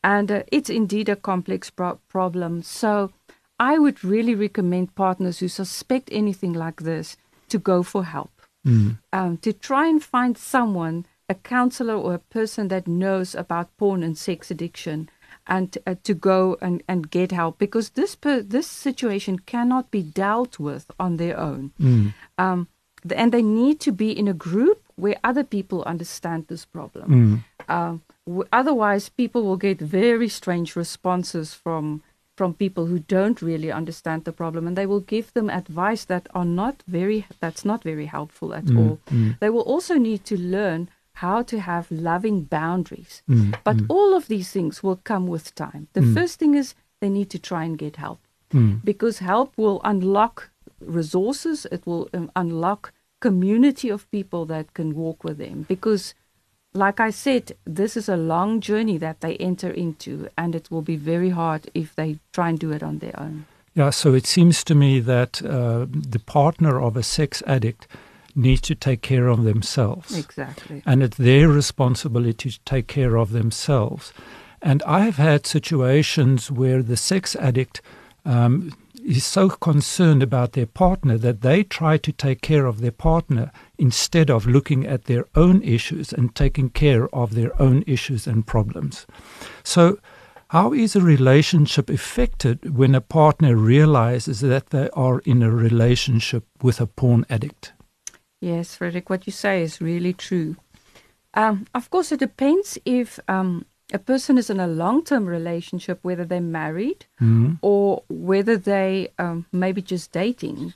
And 0.04 0.32
uh, 0.32 0.44
it's 0.52 0.70
indeed 0.70 1.10
a 1.10 1.16
complex 1.16 1.70
pro- 1.70 2.00
problem. 2.08 2.62
So 2.64 3.12
I 3.60 3.78
would 3.80 4.04
really 4.04 4.36
recommend 4.36 4.96
partners 4.96 5.40
who 5.40 5.48
suspect 5.48 6.10
anything 6.12 6.54
like 6.54 6.84
this 6.84 7.18
to 7.50 7.58
go 7.60 7.84
for 7.84 8.04
help, 8.04 8.32
Mm. 8.66 8.98
um, 9.14 9.38
to 9.38 9.54
try 9.54 9.88
and 9.88 10.04
find 10.04 10.38
someone, 10.38 11.06
a 11.30 11.36
counselor 11.36 11.96
or 11.96 12.14
a 12.14 12.20
person 12.34 12.68
that 12.68 12.86
knows 12.88 13.34
about 13.36 13.76
porn 13.78 14.04
and 14.04 14.18
sex 14.18 14.52
addiction. 14.52 15.10
And 15.50 15.78
uh, 15.88 15.96
to 16.04 16.14
go 16.14 16.58
and, 16.62 16.84
and 16.88 17.10
get 17.10 17.32
help 17.32 17.58
because 17.58 17.92
this 17.92 18.16
per- 18.16 18.42
this 18.42 18.68
situation 18.68 19.40
cannot 19.40 19.92
be 19.92 20.02
dealt 20.02 20.60
with 20.60 20.92
on 21.00 21.18
their 21.18 21.40
own 21.40 21.72
Mm. 21.80 22.14
um, 22.38 22.68
and 23.16 23.32
they 23.32 23.42
need 23.42 23.80
to 23.80 23.92
be 23.94 24.12
in 24.12 24.28
a 24.28 24.34
group 24.34 24.82
where 24.98 25.18
other 25.24 25.44
people 25.44 25.84
understand 25.84 26.46
this 26.48 26.66
problem. 26.66 27.08
Mm. 27.70 28.02
W- 28.26 28.48
otherwise, 28.52 29.10
people 29.10 29.42
will 29.44 29.58
get 29.58 29.80
very 29.80 30.28
strange 30.30 30.76
responses 30.76 31.54
from 31.54 32.02
from 32.36 32.54
people 32.54 32.86
who 32.86 33.00
don't 33.00 33.42
really 33.42 33.72
understand 33.72 34.24
the 34.24 34.32
problem, 34.32 34.68
and 34.68 34.78
they 34.78 34.86
will 34.86 35.00
give 35.16 35.34
them 35.34 35.50
advice 35.50 36.06
that 36.06 36.28
are 36.36 36.46
not 36.46 36.76
very 36.88 37.26
that's 37.40 37.66
not 37.66 37.84
very 37.84 38.06
helpful 38.06 38.54
at 38.54 38.66
Mm. 38.66 38.78
all. 38.78 39.00
Mm. 39.12 39.40
They 39.40 39.50
will 39.50 39.66
also 39.74 39.96
need 39.98 40.24
to 40.26 40.38
learn 40.38 40.90
how 41.14 41.42
to 41.52 41.58
have 41.60 41.86
loving 41.90 42.44
boundaries. 42.44 43.24
Mm. 43.28 43.56
But 43.64 43.78
Mm. 43.78 43.86
all 43.90 44.14
of 44.14 44.28
these 44.28 44.50
things 44.52 44.84
will 44.84 45.00
come 45.04 45.26
with 45.32 45.56
time. 45.56 45.88
The 45.94 46.02
Mm. 46.02 46.14
first 46.14 46.38
thing 46.40 46.54
is 46.56 46.76
they 47.02 47.10
need 47.10 47.30
to 47.32 47.40
try 47.40 47.64
and 47.66 47.76
get 47.78 47.96
help 47.96 48.20
Mm. 48.54 48.82
because 48.84 49.18
help 49.26 49.50
will 49.58 49.80
unlock 49.84 50.50
resources 50.80 51.66
it 51.72 51.82
will 51.88 52.08
um, 52.14 52.30
unlock 52.36 52.94
community 53.20 53.90
of 53.90 54.10
people 54.12 54.46
that 54.46 54.74
can 54.74 54.96
walk 54.96 55.24
with 55.24 55.38
them 55.38 55.66
because 55.68 56.14
like 56.74 57.00
i 57.00 57.10
said 57.10 57.52
this 57.66 57.98
is 57.98 58.08
a 58.10 58.18
long 58.18 58.62
journey 58.62 58.98
that 58.98 59.22
they 59.22 59.36
enter 59.38 59.72
into 59.72 60.28
and 60.38 60.54
it 60.56 60.70
will 60.70 60.82
be 60.82 60.96
very 60.96 61.30
hard 61.30 61.70
if 61.74 61.96
they 61.96 62.20
try 62.32 62.50
and 62.50 62.60
do 62.60 62.72
it 62.72 62.84
on 62.84 63.00
their 63.00 63.20
own 63.20 63.46
Yeah, 63.78 63.92
so 63.92 64.16
it 64.16 64.26
seems 64.26 64.64
to 64.64 64.76
me 64.76 65.00
that 65.02 65.42
uh, 65.46 65.86
the 66.14 66.20
partner 66.20 66.82
of 66.82 66.98
a 66.98 67.04
sex 67.04 67.44
addict 67.46 67.88
needs 68.36 68.62
to 68.62 68.76
take 68.76 69.02
care 69.02 69.28
of 69.28 69.44
themselves. 69.44 70.18
exactly 70.18 70.82
and 70.86 71.04
it's 71.04 71.18
their 71.18 71.48
responsibility 71.48 72.50
to 72.52 72.60
take 72.66 72.88
care 72.88 73.18
of 73.18 73.32
themselves. 73.32 74.14
And 74.62 74.82
I 74.84 75.00
have 75.02 75.18
had 75.18 75.46
situations 75.46 76.52
where 76.52 76.82
the 76.84 76.98
sex 76.98 77.36
addict 77.36 77.82
um, 78.26 78.74
is 79.08 79.26
so 79.26 79.50
concerned 79.50 80.22
about 80.22 80.52
their 80.52 80.66
partner 80.66 81.18
that 81.18 81.42
they 81.42 81.64
try 81.64 81.98
to 81.98 82.12
take 82.12 82.42
care 82.42 82.66
of 82.66 82.82
their 82.82 82.92
partner 82.92 83.52
instead 83.78 84.30
of 84.30 84.46
looking 84.46 84.86
at 84.86 85.06
their 85.06 85.26
own 85.36 85.62
issues 85.62 86.12
and 86.12 86.36
taking 86.36 86.70
care 86.70 87.08
of 87.16 87.34
their 87.34 87.60
own 87.62 87.84
issues 87.88 88.28
and 88.28 88.46
problems. 88.46 89.08
So, 89.64 89.98
how 90.50 90.74
is 90.74 90.96
a 90.96 91.02
relationship 91.02 91.90
affected 91.90 92.78
when 92.78 92.96
a 92.96 93.02
partner 93.02 93.56
realizes 93.56 94.40
that 94.42 94.70
they 94.70 94.90
are 94.92 95.20
in 95.20 95.44
a 95.44 95.52
relationship 95.52 96.46
with 96.62 96.80
a 96.80 96.88
porn 96.88 97.26
addict? 97.30 97.74
yes 98.42 98.76
frederick 98.76 99.10
what 99.10 99.26
you 99.26 99.32
say 99.32 99.62
is 99.62 99.82
really 99.82 100.14
true 100.14 100.56
um, 101.34 101.66
of 101.74 101.90
course 101.90 102.12
it 102.12 102.20
depends 102.20 102.78
if 102.86 103.20
um, 103.28 103.66
a 103.94 104.00
person 104.00 104.38
is 104.38 104.50
in 104.50 104.60
a 104.60 104.68
long-term 104.68 105.26
relationship 105.26 106.00
whether 106.02 106.26
they're 106.26 106.42
married 106.42 107.06
Mm. 107.22 107.58
or 107.62 108.04
whether 108.10 108.58
they 108.58 109.10
um, 109.18 109.46
maybe 109.52 109.82
just 109.82 110.12
dating. 110.12 110.74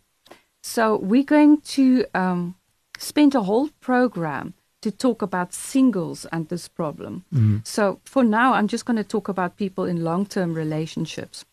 So 0.64 0.96
we're 0.98 1.24
going 1.24 1.62
to 1.76 2.06
um, 2.14 2.56
spend 2.98 3.36
a 3.36 3.42
whole 3.44 3.70
program 3.82 4.54
to 4.82 4.92
talk 4.92 5.22
about 5.22 5.54
singles 5.54 6.26
and 6.32 6.48
this 6.48 6.68
problem. 6.68 7.24
Mm. 7.34 7.66
So 7.68 8.00
for 8.06 8.24
now, 8.24 8.54
I'm 8.54 8.68
just 8.68 8.86
going 8.86 8.98
to 8.98 9.04
talk 9.04 9.28
about 9.28 9.58
people 9.58 9.86
in 9.86 10.04
long-term 10.04 10.54
relationships. 10.54 11.46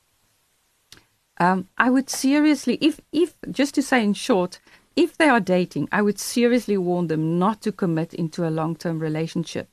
um, 1.41 1.69
I 1.79 1.91
would 1.91 2.11
seriously, 2.11 2.79
if 2.81 3.01
if 3.13 3.35
just 3.51 3.75
to 3.75 3.83
say 3.83 4.03
in 4.03 4.15
short, 4.15 4.59
if 4.97 5.17
they 5.17 5.29
are 5.29 5.41
dating, 5.41 5.89
I 5.93 6.03
would 6.03 6.19
seriously 6.19 6.77
warn 6.77 7.07
them 7.09 7.39
not 7.39 7.63
to 7.63 7.73
commit 7.73 8.13
into 8.15 8.47
a 8.47 8.51
long 8.51 8.75
term 8.77 8.99
relationship. 8.99 9.69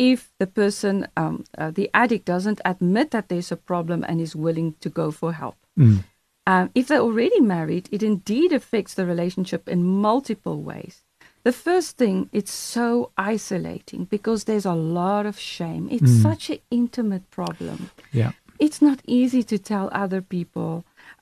If 0.00 0.30
the 0.38 0.46
person, 0.46 0.94
um, 1.16 1.44
uh, 1.58 1.70
the 1.78 1.88
addict, 1.92 2.24
doesn't 2.24 2.60
admit 2.64 3.10
that 3.10 3.28
there's 3.28 3.52
a 3.52 3.56
problem 3.56 4.00
and 4.08 4.20
is 4.20 4.34
willing 4.34 4.74
to 4.80 4.88
go 4.88 5.10
for 5.10 5.32
help. 5.32 5.56
Mm. 5.78 6.04
Um, 6.46 6.70
if 6.74 6.86
they're 6.86 7.06
already 7.10 7.40
married, 7.40 7.88
it 7.92 8.02
indeed 8.02 8.50
affects 8.52 8.94
the 8.94 9.04
relationship 9.04 9.68
in 9.68 9.84
multiple 9.84 10.58
ways. 10.70 10.94
The 11.42 11.52
first 11.52 11.96
thing, 11.96 12.28
it's 12.32 12.52
so 12.52 13.10
isolating 13.16 14.04
because 14.14 14.44
there's 14.44 14.66
a 14.66 14.74
lot 15.00 15.26
of 15.26 15.38
shame. 15.38 15.88
It's 15.90 16.12
Mm. 16.12 16.22
such 16.22 16.50
an 16.50 16.58
intimate 16.70 17.24
problem. 17.30 17.78
Yeah. 18.12 18.32
It's 18.58 18.80
not 18.88 18.98
easy 19.06 19.42
to 19.44 19.58
tell 19.58 19.86
other 19.92 20.20
people 20.22 20.72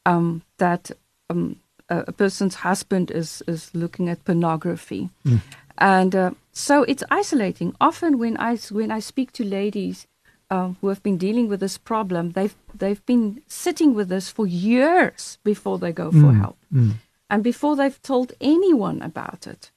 um, 0.07 0.43
that 0.59 0.91
um, 1.31 1.57
a, 1.89 1.97
a 2.09 2.13
person's 2.13 2.57
husband 2.67 3.11
is, 3.11 3.43
is 3.47 3.71
looking 3.75 4.09
at 4.09 4.25
pornography. 4.25 5.03
Mm. 5.25 5.41
And 5.79 6.15
uh, 6.15 6.31
so 6.53 6.83
it's 6.83 7.05
isolating. 7.11 7.75
Often 7.81 8.19
when 8.19 8.37
I, 8.37 8.57
when 8.71 8.91
I 8.91 8.99
speak 9.01 9.33
to 9.33 9.45
ladies 9.45 10.07
um, 10.51 10.77
who 10.81 10.89
have 10.89 11.03
been 11.03 11.17
dealing 11.19 11.49
with 11.49 11.61
this 11.61 11.79
problem, 11.79 12.33
they've, 12.33 12.55
they've 12.75 13.05
been 13.07 13.43
sitting 13.47 13.95
with 13.95 14.09
this 14.09 14.29
for 14.31 14.47
years 14.47 15.39
before 15.45 15.79
they 15.79 15.93
go 15.93 16.11
for 16.11 16.33
Mm. 16.33 16.41
help 16.41 16.59
Mm. 16.73 16.95
and 17.31 17.45
before 17.45 17.77
they've 17.77 18.03
told 18.03 18.33
anyone 18.41 19.01
about 19.03 19.47
it. 19.47 19.71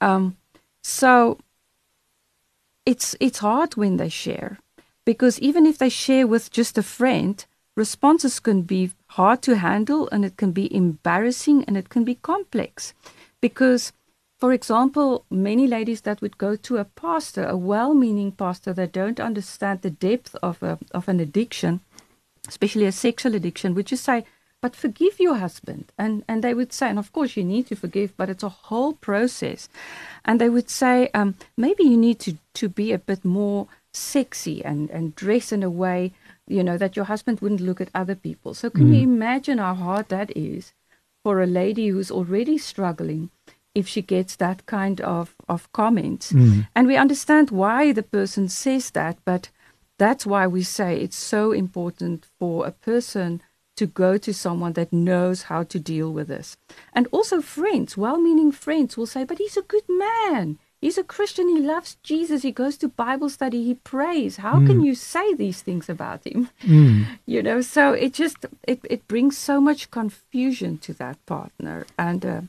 Um, 0.00 0.36
so 0.82 1.38
it's 2.86 3.14
it's 3.20 3.38
hard 3.40 3.76
when 3.76 3.96
they 3.96 4.08
share 4.08 4.58
because 5.04 5.38
even 5.40 5.66
if 5.66 5.78
they 5.78 5.88
share 5.90 6.26
with 6.26 6.50
just 6.50 6.78
a 6.78 6.82
friend, 6.82 7.44
responses 7.76 8.40
can 8.40 8.62
be 8.62 8.90
hard 9.18 9.42
to 9.42 9.56
handle 9.56 10.08
and 10.12 10.24
it 10.24 10.36
can 10.36 10.52
be 10.52 10.74
embarrassing 10.74 11.64
and 11.66 11.76
it 11.76 11.88
can 11.88 12.04
be 12.04 12.14
complex 12.14 12.94
because 13.40 13.92
for 14.38 14.52
example, 14.52 15.24
many 15.30 15.66
ladies 15.66 16.02
that 16.02 16.20
would 16.22 16.38
go 16.38 16.54
to 16.54 16.76
a 16.76 16.84
pastor, 16.84 17.44
a 17.44 17.56
well-meaning 17.56 18.32
pastor 18.32 18.72
that 18.72 18.92
don't 18.92 19.18
understand 19.18 19.82
the 19.82 19.90
depth 19.90 20.36
of 20.42 20.62
a, 20.62 20.78
of 20.92 21.08
an 21.08 21.18
addiction, 21.18 21.80
especially 22.46 22.86
a 22.86 22.92
sexual 22.92 23.34
addiction, 23.34 23.74
would 23.74 23.86
just 23.86 24.04
say, 24.04 24.24
but 24.60 24.76
forgive 24.76 25.18
your 25.18 25.36
husband. 25.36 25.92
And, 25.98 26.24
and 26.28 26.44
they 26.44 26.54
would 26.54 26.72
say, 26.72 26.88
and 26.88 27.00
of 27.00 27.12
course 27.12 27.36
you 27.36 27.42
need 27.42 27.66
to 27.66 27.76
forgive, 27.76 28.16
but 28.16 28.30
it's 28.30 28.44
a 28.44 28.48
whole 28.48 28.92
process. 28.92 29.68
And 30.24 30.40
they 30.40 30.48
would 30.48 30.70
say, 30.70 31.10
um, 31.14 31.34
maybe 31.56 31.82
you 31.84 31.96
need 31.96 32.20
to, 32.20 32.38
to 32.54 32.68
be 32.68 32.92
a 32.92 32.98
bit 32.98 33.24
more 33.24 33.66
sexy 33.92 34.64
and, 34.64 34.88
and 34.90 35.16
dress 35.16 35.50
in 35.50 35.64
a 35.64 35.70
way, 35.70 36.12
you 36.46 36.62
know, 36.62 36.78
that 36.78 36.94
your 36.94 37.06
husband 37.06 37.40
wouldn't 37.40 37.60
look 37.60 37.80
at 37.80 37.90
other 37.92 38.14
people. 38.14 38.54
So 38.54 38.70
can 38.70 38.94
you 38.94 39.02
imagine 39.02 39.58
how 39.58 39.74
hard 39.74 40.08
that 40.10 40.36
is 40.36 40.72
for 41.24 41.42
a 41.42 41.46
lady 41.46 41.88
who's 41.88 42.10
already 42.10 42.56
struggling 42.56 43.30
if 43.74 43.86
she 43.86 44.02
gets 44.02 44.36
that 44.36 44.66
kind 44.66 45.00
of, 45.00 45.34
of 45.48 45.70
comments? 45.72 46.32
Mm. 46.32 46.68
And 46.74 46.86
we 46.86 46.96
understand 46.96 47.50
why 47.50 47.92
the 47.92 48.02
person 48.02 48.48
says 48.48 48.90
that, 48.90 49.18
but 49.24 49.50
that's 49.98 50.24
why 50.24 50.46
we 50.46 50.62
say 50.62 50.96
it's 50.96 51.16
so 51.16 51.52
important 51.52 52.26
for 52.38 52.66
a 52.66 52.70
person 52.72 53.42
to 53.76 53.86
go 53.86 54.18
to 54.18 54.34
someone 54.34 54.72
that 54.72 54.92
knows 54.92 55.42
how 55.42 55.62
to 55.62 55.78
deal 55.78 56.12
with 56.12 56.28
this. 56.28 56.56
And 56.92 57.06
also, 57.12 57.40
friends, 57.40 57.96
well 57.96 58.20
meaning 58.20 58.50
friends, 58.50 58.96
will 58.96 59.06
say, 59.06 59.24
But 59.24 59.38
he's 59.38 59.56
a 59.56 59.62
good 59.62 59.88
man. 59.88 60.58
He's 60.80 60.98
a 60.98 61.04
Christian. 61.04 61.48
He 61.48 61.60
loves 61.60 61.96
Jesus. 62.04 62.42
He 62.42 62.52
goes 62.52 62.76
to 62.78 62.88
Bible 62.88 63.28
study. 63.28 63.64
He 63.64 63.74
prays. 63.74 64.36
How 64.36 64.64
can 64.64 64.84
you 64.84 64.94
say 64.94 65.34
these 65.34 65.60
things 65.60 65.88
about 65.88 66.24
him? 66.24 66.50
Mm. 66.62 67.06
You 67.26 67.42
know, 67.42 67.60
so 67.60 67.92
it 67.92 68.14
just 68.14 68.46
it, 68.62 68.80
it 68.84 69.06
brings 69.08 69.36
so 69.36 69.60
much 69.60 69.90
confusion 69.90 70.78
to 70.78 70.92
that 70.94 71.18
partner. 71.26 71.84
And 71.98 72.24
uh, 72.24 72.40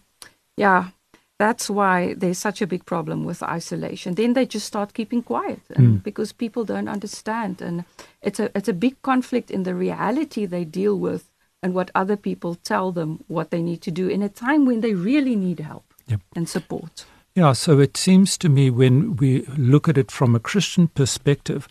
yeah, 0.56 0.90
that's 1.40 1.70
why 1.70 2.14
there's 2.14 2.38
such 2.38 2.62
a 2.62 2.68
big 2.68 2.86
problem 2.86 3.24
with 3.24 3.42
isolation. 3.42 4.16
Then 4.16 4.34
they 4.34 4.46
just 4.46 4.68
start 4.68 4.94
keeping 4.94 5.24
quiet, 5.24 5.62
and 5.76 6.04
because 6.04 6.34
people 6.34 6.66
don't 6.66 6.90
understand, 6.90 7.62
and 7.62 7.86
it's 8.22 8.40
a 8.40 8.52
it's 8.58 8.70
a 8.70 8.74
big 8.74 9.02
conflict 9.02 9.50
in 9.50 9.64
the 9.64 9.74
reality 9.74 10.46
they 10.46 10.66
deal 10.66 11.00
with 11.00 11.24
and 11.64 11.74
what 11.74 11.92
other 11.96 12.18
people 12.18 12.56
tell 12.56 12.92
them 12.92 13.24
what 13.28 13.50
they 13.50 13.62
need 13.62 13.82
to 13.82 13.92
do 13.92 14.08
in 14.08 14.22
a 14.22 14.30
time 14.30 14.66
when 14.66 14.82
they 14.82 14.94
really 14.94 15.36
need 15.36 15.60
help 15.60 15.84
Yep. 16.08 16.22
and 16.36 16.50
support. 16.50 17.06
Yeah, 17.36 17.54
so 17.54 17.80
it 17.80 17.98
seems 17.98 18.38
to 18.38 18.50
me 18.50 18.70
when 18.70 19.16
we 19.18 19.46
look 19.58 19.88
at 19.88 19.98
it 19.98 20.12
from 20.12 20.36
a 20.36 20.40
Christian 20.40 20.88
perspective, 20.88 21.68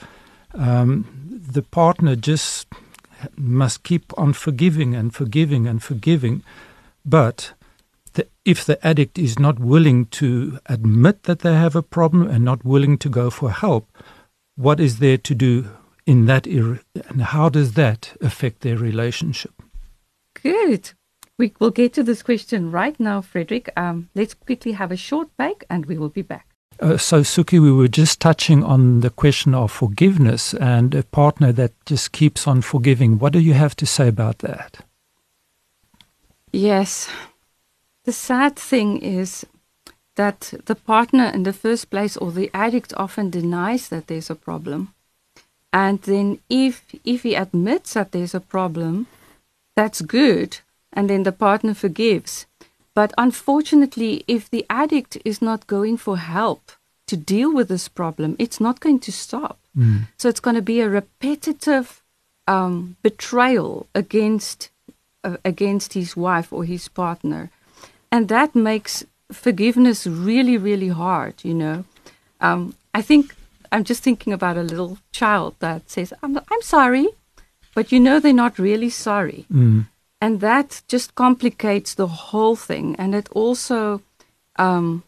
um, 0.54 1.04
the 1.52 1.62
partner 1.62 2.16
just 2.16 2.66
must 3.36 3.82
keep 3.82 4.12
on 4.16 4.32
forgiving 4.32 4.94
and 4.94 5.14
forgiving 5.14 5.66
and 5.66 5.82
forgiving. 5.82 6.42
But 7.04 7.52
the, 8.18 8.28
if 8.44 8.64
the 8.64 8.84
addict 8.86 9.18
is 9.18 9.38
not 9.38 9.58
willing 9.58 10.06
to 10.06 10.58
admit 10.66 11.22
that 11.22 11.40
they 11.40 11.54
have 11.54 11.76
a 11.76 11.82
problem 11.82 12.28
and 12.28 12.44
not 12.44 12.64
willing 12.64 12.98
to 12.98 13.08
go 13.08 13.30
for 13.30 13.50
help, 13.50 13.88
what 14.56 14.80
is 14.80 14.98
there 14.98 15.18
to 15.18 15.34
do 15.34 15.70
in 16.04 16.26
that 16.26 16.46
era? 16.46 16.80
And 17.08 17.22
how 17.22 17.48
does 17.48 17.74
that 17.74 18.16
affect 18.20 18.60
their 18.60 18.76
relationship? 18.76 19.62
Good. 20.42 20.92
We 21.38 21.52
will 21.60 21.70
get 21.70 21.92
to 21.94 22.02
this 22.02 22.22
question 22.22 22.72
right 22.72 22.98
now, 22.98 23.20
Frederick. 23.20 23.70
Um, 23.76 24.08
let's 24.16 24.34
quickly 24.34 24.72
have 24.72 24.90
a 24.90 24.96
short 24.96 25.28
break, 25.36 25.64
and 25.70 25.86
we 25.86 25.96
will 25.96 26.08
be 26.08 26.22
back. 26.22 26.46
Uh, 26.80 26.96
so, 26.96 27.20
Soekie, 27.20 27.62
we 27.62 27.70
were 27.70 27.88
just 27.88 28.20
touching 28.20 28.64
on 28.64 29.00
the 29.00 29.10
question 29.10 29.54
of 29.54 29.70
forgiveness 29.70 30.54
and 30.54 30.94
a 30.94 31.04
partner 31.04 31.52
that 31.52 31.72
just 31.86 32.10
keeps 32.10 32.48
on 32.48 32.62
forgiving. 32.62 33.18
What 33.18 33.32
do 33.32 33.38
you 33.38 33.54
have 33.54 33.76
to 33.76 33.86
say 33.86 34.08
about 34.08 34.38
that? 34.38 34.78
Yes. 36.52 37.08
The 38.08 38.14
sad 38.14 38.56
thing 38.56 39.02
is 39.02 39.44
that 40.16 40.54
the 40.64 40.74
partner 40.74 41.26
in 41.26 41.42
the 41.42 41.52
first 41.52 41.90
place 41.90 42.16
or 42.16 42.32
the 42.32 42.50
addict 42.54 42.94
often 42.96 43.28
denies 43.28 43.90
that 43.90 44.06
there's 44.06 44.30
a 44.30 44.34
problem. 44.34 44.94
And 45.74 46.00
then 46.00 46.38
if 46.48 46.86
if 47.04 47.22
he 47.24 47.34
admits 47.34 47.92
that 47.92 48.12
there's 48.12 48.34
a 48.34 48.40
problem, 48.40 49.08
that's 49.76 50.00
good 50.00 50.60
and 50.90 51.10
then 51.10 51.24
the 51.24 51.32
partner 51.32 51.74
forgives. 51.74 52.46
But 52.94 53.12
unfortunately, 53.18 54.24
if 54.26 54.48
the 54.48 54.64
addict 54.70 55.18
is 55.26 55.42
not 55.42 55.66
going 55.66 55.98
for 55.98 56.16
help 56.16 56.72
to 57.08 57.16
deal 57.34 57.52
with 57.54 57.68
this 57.68 57.88
problem, 57.88 58.36
it's 58.38 58.58
not 58.58 58.80
going 58.80 59.00
to 59.00 59.12
stop. 59.12 59.58
So 60.16 60.30
it's 60.30 60.40
going 60.40 60.56
to 60.56 60.72
be 60.72 60.80
a 60.80 60.88
repetitive 60.88 62.02
um, 62.46 62.96
betrayal 63.02 63.86
against 63.94 64.70
uh, 65.24 65.36
against 65.44 65.92
his 65.92 66.16
wife 66.16 66.54
or 66.54 66.64
his 66.64 66.88
partner, 66.88 67.50
and 68.10 68.28
that 68.28 68.54
makes 68.54 69.04
forgiveness 69.32 70.06
really, 70.06 70.56
really 70.56 70.88
hard. 70.88 71.34
You 71.44 71.54
know, 71.54 71.84
um, 72.40 72.74
I 72.94 73.02
think 73.02 73.34
I'm 73.72 73.84
just 73.84 74.02
thinking 74.02 74.32
about 74.32 74.56
a 74.56 74.62
little 74.62 74.98
child 75.12 75.54
that 75.60 75.90
says, 75.90 76.12
"I'm 76.22 76.36
I'm 76.36 76.62
sorry," 76.62 77.08
but 77.74 77.92
you 77.92 78.00
know 78.00 78.18
they're 78.20 78.32
not 78.44 78.58
really 78.58 78.90
sorry, 78.90 79.44
Mm. 79.52 79.86
and 80.20 80.40
that 80.40 80.82
just 80.88 81.14
complicates 81.14 81.94
the 81.94 82.06
whole 82.30 82.56
thing, 82.56 82.96
and 82.98 83.14
it 83.14 83.28
also 83.32 84.00
um, 84.56 85.02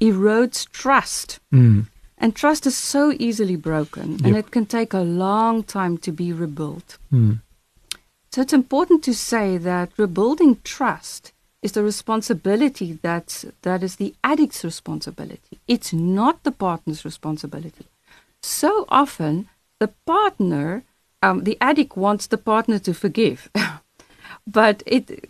erodes 0.00 0.66
trust. 0.70 1.40
Mm. 1.52 1.86
And 2.20 2.34
trust 2.34 2.66
is 2.66 2.76
so 2.76 3.12
easily 3.18 3.56
broken, 3.56 4.18
and 4.24 4.34
Yep. 4.34 4.38
it 4.46 4.50
can 4.50 4.66
take 4.66 4.92
a 4.92 5.00
long 5.26 5.62
time 5.62 5.98
to 5.98 6.10
be 6.12 6.32
rebuilt. 6.32 6.98
Mm. 7.12 7.40
So 8.32 8.42
it's 8.42 8.52
important 8.52 9.04
to 9.04 9.14
say 9.14 9.56
that 9.58 9.90
rebuilding 9.96 10.58
trust 10.64 11.32
is 11.62 11.72
the 11.72 11.82
responsibility 11.82 12.98
that's, 13.02 13.44
that 13.62 13.82
is 13.82 13.96
the 13.96 14.14
addict's 14.22 14.64
responsibility. 14.64 15.58
It's 15.66 15.92
not 15.92 16.44
the 16.44 16.52
partner's 16.52 17.04
responsibility. 17.04 17.86
So 18.42 18.86
often, 18.88 19.48
the 19.80 19.88
partner, 20.06 20.84
um, 21.22 21.44
the 21.44 21.58
addict 21.60 21.96
wants 21.96 22.26
the 22.26 22.38
partner 22.38 22.78
to 22.80 22.94
forgive, 22.94 23.50
but 24.46 24.82
it, 24.86 25.24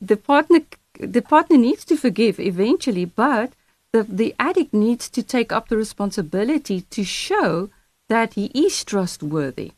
the 0.00 0.16
partner, 0.16 0.60
the 1.00 1.22
partner 1.22 1.56
needs 1.56 1.84
to 1.86 1.96
forgive 1.96 2.38
eventually, 2.38 3.06
but 3.06 3.52
the, 3.92 4.02
the 4.02 4.34
addict 4.38 4.74
needs 4.74 5.08
to 5.08 5.22
take 5.22 5.52
up 5.52 5.68
the 5.68 5.76
responsibility 5.76 6.82
to 6.82 7.04
show 7.04 7.70
that 8.08 8.34
he 8.34 8.46
is 8.54 8.84
trustworthy 8.84 9.72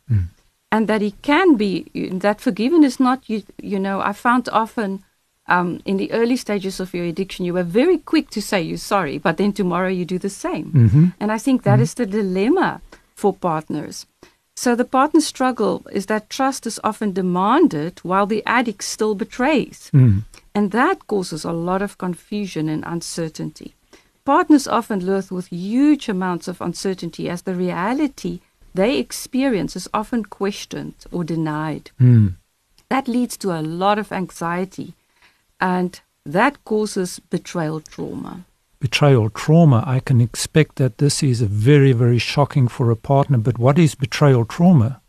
and 0.71 0.89
that 0.89 1.01
he 1.01 1.13
can 1.23 1.57
be 1.57 1.87
that 2.13 2.41
forgiven 2.41 2.85
is 2.85 3.01
not 3.01 3.29
you 3.29 3.43
you 3.63 3.79
know 3.79 4.01
i 4.01 4.13
found 4.13 4.49
often 4.53 5.03
um, 5.49 5.81
in 5.85 5.97
the 5.97 6.11
early 6.13 6.37
stages 6.37 6.81
of 6.81 6.93
your 6.95 7.05
addiction 7.07 7.45
you 7.47 7.55
were 7.55 7.63
very 7.83 7.99
quick 7.99 8.31
to 8.31 8.41
say 8.41 8.61
you're 8.63 8.77
sorry 8.95 9.19
but 9.19 9.37
then 9.37 9.53
tomorrow 9.53 9.89
you 9.89 10.05
do 10.05 10.19
the 10.19 10.31
same 10.31 10.67
Mhm. 10.73 11.13
and 11.21 11.33
i 11.33 11.39
think 11.39 11.63
that 11.63 11.81
is 11.81 11.95
the 11.95 12.07
dilemma 12.07 12.81
for 13.15 13.33
partners 13.33 14.07
so 14.57 14.75
the 14.75 14.85
partner 14.99 15.21
struggle 15.21 15.83
is 15.93 16.07
that 16.07 16.29
trust 16.31 16.67
is 16.67 16.81
often 16.83 17.13
demanded 17.13 18.01
while 18.03 18.27
the 18.27 18.43
addict 18.47 18.83
still 18.83 19.15
betrays 19.15 19.91
Mm. 19.95 20.25
and 20.55 20.71
that 20.73 21.07
causes 21.07 21.45
a 21.45 21.53
lot 21.53 21.83
of 21.83 21.97
confusion 21.99 22.69
and 22.69 22.83
uncertainty. 22.87 23.75
Partners 24.25 24.67
often 24.69 25.01
live 25.07 25.31
with 25.31 25.47
huge 25.53 26.09
amounts 26.09 26.49
of 26.49 26.61
uncertainty 26.61 27.31
as 27.31 27.43
the 27.43 27.55
reality 27.55 28.41
they 28.75 28.99
experience 28.99 29.77
is 29.77 29.89
often 29.95 30.25
questioned 30.25 30.95
or 31.13 31.25
denied. 31.25 31.91
Mm. 32.01 32.35
That 32.91 33.07
leads 33.09 33.37
to 33.39 33.53
a 33.53 33.63
lot 33.63 33.99
of 33.99 34.13
anxiety, 34.13 34.95
and 35.61 36.01
that 36.25 36.65
causes 36.65 37.21
betrayal 37.31 37.81
trauma. 37.81 38.45
Betrayal 38.81 39.31
trauma, 39.31 39.83
I 39.87 39.99
can 40.01 40.21
expect 40.21 40.77
that 40.77 40.99
this 40.99 41.23
is 41.23 41.41
very, 41.41 41.93
very 41.93 42.19
shocking 42.19 42.69
for 42.69 42.91
a 42.91 42.97
partner, 42.97 43.39
but 43.39 43.59
what 43.59 43.79
is 43.79 43.95
betrayal 43.95 44.45
trauma? 44.45 45.01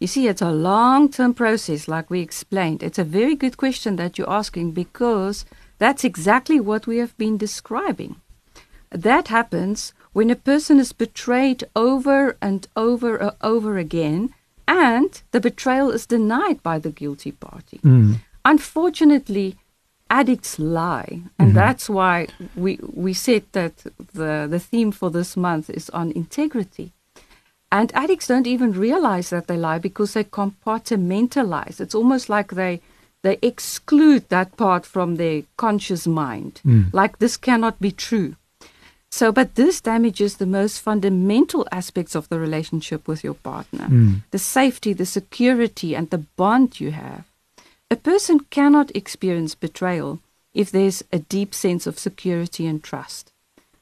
You 0.00 0.08
see, 0.08 0.26
it's 0.26 0.42
a 0.42 0.50
long 0.50 1.08
term 1.10 1.32
process, 1.32 1.86
like 1.86 2.10
we 2.10 2.20
explained. 2.20 2.82
It's 2.82 2.98
a 2.98 3.04
very 3.04 3.36
good 3.36 3.56
question 3.56 3.94
that 3.96 4.18
you're 4.18 4.28
asking 4.28 4.72
because 4.72 5.44
that's 5.78 6.02
exactly 6.02 6.58
what 6.58 6.88
we 6.88 6.98
have 6.98 7.16
been 7.16 7.38
describing. 7.38 8.16
That 8.90 9.28
happens 9.28 9.92
when 10.12 10.28
a 10.28 10.36
person 10.36 10.80
is 10.80 10.92
betrayed 10.92 11.64
over 11.76 12.36
and 12.42 12.66
over 12.74 13.16
and 13.16 13.36
over 13.42 13.78
again, 13.78 14.34
and 14.66 15.22
the 15.30 15.40
betrayal 15.40 15.90
is 15.90 16.06
denied 16.06 16.62
by 16.62 16.80
the 16.80 16.90
guilty 16.90 17.32
party. 17.32 17.78
Mm. 17.84 18.16
Unfortunately, 18.44 19.56
addicts 20.10 20.58
lie, 20.58 21.22
and 21.38 21.48
mm-hmm. 21.48 21.54
that's 21.54 21.88
why 21.88 22.28
we 22.54 22.78
we 22.94 23.14
said 23.14 23.44
that 23.52 23.76
the 24.14 24.46
the 24.48 24.60
theme 24.60 24.92
for 24.92 25.10
this 25.10 25.36
month 25.36 25.70
is 25.70 25.90
on 25.90 26.12
integrity. 26.12 26.92
And 27.70 27.90
addicts 27.94 28.26
don't 28.26 28.46
even 28.46 28.72
realize 28.72 29.30
that 29.30 29.46
they 29.46 29.56
lie 29.56 29.78
because 29.78 30.12
they 30.12 30.24
compartmentalize. 30.24 31.80
It's 31.80 31.94
almost 31.94 32.28
like 32.28 32.52
they 32.52 32.82
they 33.22 33.38
exclude 33.40 34.28
that 34.28 34.56
part 34.56 34.84
from 34.84 35.16
their 35.16 35.42
conscious 35.56 36.06
mind. 36.06 36.60
Mm. 36.66 36.92
Like 36.92 37.18
this 37.18 37.36
cannot 37.36 37.80
be 37.80 37.90
true. 37.90 38.36
So, 39.10 39.30
but 39.30 39.56
this 39.56 39.80
damages 39.80 40.36
the 40.36 40.46
most 40.46 40.80
fundamental 40.80 41.66
aspects 41.70 42.14
of 42.14 42.28
the 42.30 42.38
relationship 42.38 43.06
with 43.06 43.22
your 43.22 43.34
partner 43.34 43.86
mm. 43.86 44.22
the 44.30 44.38
safety, 44.38 44.92
the 44.94 45.06
security, 45.06 45.94
and 45.94 46.08
the 46.10 46.24
bond 46.36 46.80
you 46.80 46.92
have. 46.92 47.24
A 47.92 47.96
person 47.96 48.40
cannot 48.48 48.90
experience 48.96 49.54
betrayal 49.54 50.20
if 50.54 50.70
there's 50.70 51.04
a 51.12 51.18
deep 51.18 51.52
sense 51.52 51.86
of 51.86 51.98
security 51.98 52.66
and 52.66 52.82
trust. 52.82 53.32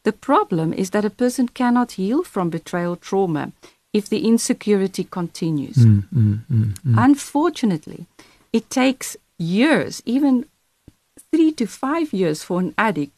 The 0.02 0.12
problem 0.12 0.72
is 0.72 0.90
that 0.90 1.04
a 1.04 1.16
person 1.22 1.46
cannot 1.46 1.92
heal 1.92 2.24
from 2.24 2.50
betrayal 2.50 2.96
trauma 2.96 3.52
if 3.92 4.08
the 4.08 4.26
insecurity 4.26 5.04
continues. 5.04 5.76
Mm, 5.76 6.08
mm, 6.12 6.38
mm, 6.50 6.72
mm. 6.74 6.94
Unfortunately, 6.98 8.06
it 8.52 8.68
takes 8.68 9.16
years, 9.38 10.02
even 10.04 10.46
three 11.30 11.52
to 11.52 11.66
five 11.66 12.12
years, 12.12 12.42
for 12.42 12.58
an 12.58 12.74
addict 12.76 13.16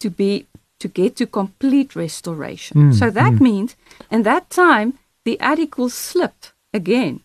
to 0.00 0.10
be 0.10 0.44
to 0.78 0.88
get 0.88 1.16
to 1.16 1.26
complete 1.26 1.96
restoration. 1.96 2.76
Mm, 2.76 2.94
so 2.94 3.08
that 3.10 3.32
mm. 3.32 3.40
means 3.40 3.76
in 4.10 4.24
that 4.24 4.50
time 4.50 4.98
the 5.24 5.40
addict 5.40 5.78
will 5.78 5.88
slip 5.88 6.38
again. 6.74 7.20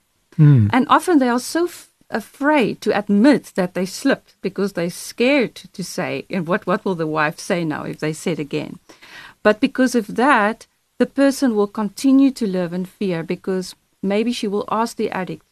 And 0.74 0.88
often 0.90 1.20
they 1.20 1.30
are 1.30 1.40
so 1.40 1.68
afraid 2.10 2.82
to 2.82 2.98
admit 2.98 3.54
that 3.56 3.74
they 3.74 3.86
slipped 3.86 4.36
because 4.42 4.74
they're 4.74 4.90
scared 4.90 5.56
to 5.56 5.84
say, 5.84 6.26
and 6.30 6.48
what, 6.48 6.66
what 6.68 6.86
will 6.86 6.96
the 6.96 7.08
wife 7.08 7.40
say 7.40 7.64
now 7.64 7.84
if 7.84 8.00
they 8.00 8.14
said 8.14 8.40
again? 8.40 8.80
But 9.42 9.60
because 9.60 9.96
of 9.96 10.16
that, 10.16 10.68
the 11.00 11.06
person 11.06 11.56
will 11.56 11.68
continue 11.68 12.32
to 12.32 12.48
live 12.48 12.74
in 12.74 12.86
fear 12.86 13.24
because 13.24 13.76
maybe 14.02 14.32
she 14.32 14.48
will 14.48 14.66
ask 14.72 14.98
the 14.98 15.12
addict, 15.12 15.46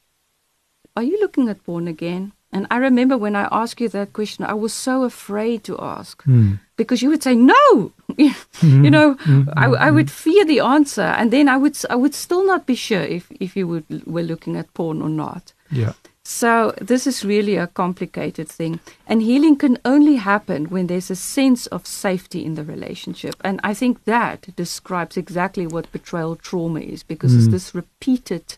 Are 0.95 1.03
you 1.03 1.19
looking 1.19 1.49
at 1.49 1.63
porn 1.65 1.87
again? 1.87 2.33
And 2.53 2.67
I 2.69 2.77
remember 2.77 3.17
when 3.17 3.35
I 3.35 3.47
asked 3.51 3.79
you 3.79 3.87
that 3.89 4.11
question, 4.11 4.43
I 4.43 4.53
was 4.53 4.73
so 4.73 5.03
afraid 5.03 5.63
to 5.63 5.79
ask 5.79 6.21
Mm. 6.23 6.59
because 6.75 7.01
you 7.01 7.09
would 7.09 7.23
say 7.23 7.35
no. 7.35 7.93
you 8.17 8.33
hmm. 8.59 8.81
know, 8.83 9.13
hmm. 9.13 9.43
I, 9.55 9.87
I 9.87 9.89
hmm. 9.89 9.95
would 9.95 10.11
fear 10.11 10.43
the 10.45 10.59
answer, 10.59 11.15
and 11.19 11.31
then 11.31 11.47
I 11.47 11.55
would 11.55 11.77
I 11.89 11.95
would 11.95 12.13
still 12.13 12.45
not 12.45 12.65
be 12.65 12.75
sure 12.75 13.01
if 13.01 13.31
if 13.39 13.55
you 13.55 13.67
would 13.67 13.85
were 14.05 14.27
looking 14.31 14.57
at 14.57 14.73
porn 14.73 15.01
or 15.01 15.09
not. 15.09 15.53
Yeah. 15.71 15.93
So 16.23 16.73
this 16.79 17.07
is 17.07 17.25
really 17.25 17.57
a 17.57 17.67
complicated 17.67 18.47
thing, 18.47 18.79
and 19.07 19.21
healing 19.21 19.55
can 19.57 19.79
only 19.83 20.17
happen 20.17 20.65
when 20.65 20.87
there's 20.87 21.09
a 21.09 21.15
sense 21.15 21.65
of 21.67 21.87
safety 21.87 22.45
in 22.45 22.55
the 22.55 22.63
relationship, 22.63 23.35
and 23.43 23.59
I 23.63 23.73
think 23.73 24.03
that 24.05 24.55
describes 24.55 25.17
exactly 25.17 25.65
what 25.65 25.91
betrayal 25.91 26.35
trauma 26.35 26.79
is, 26.79 27.03
because 27.03 27.35
it's 27.35 27.47
this 27.47 27.73
repeated 27.73 28.57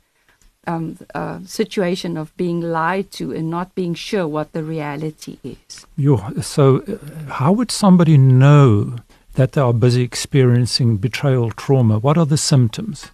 um, 0.68 0.98
uh, 1.16 1.40
situation 1.46 2.18
of 2.18 2.36
being 2.38 2.62
lied 2.62 3.12
to 3.12 3.32
and 3.32 3.50
not 3.50 3.76
being 3.76 3.96
sure 3.96 4.28
what 4.28 4.52
the 4.52 4.64
reality 4.64 5.38
is. 5.44 5.86
Yo, 5.98 6.18
so, 6.42 6.80
uh, 6.80 7.32
how 7.34 7.52
would 7.52 7.72
somebody 7.72 8.18
know 8.18 8.98
that 9.36 9.54
they 9.54 9.62
are 9.62 9.74
busy 9.74 10.04
experiencing 10.04 10.98
betrayal 10.98 11.50
trauma? 11.52 11.98
What 12.00 12.18
are 12.18 12.26
the 12.26 12.38
symptoms? 12.38 13.12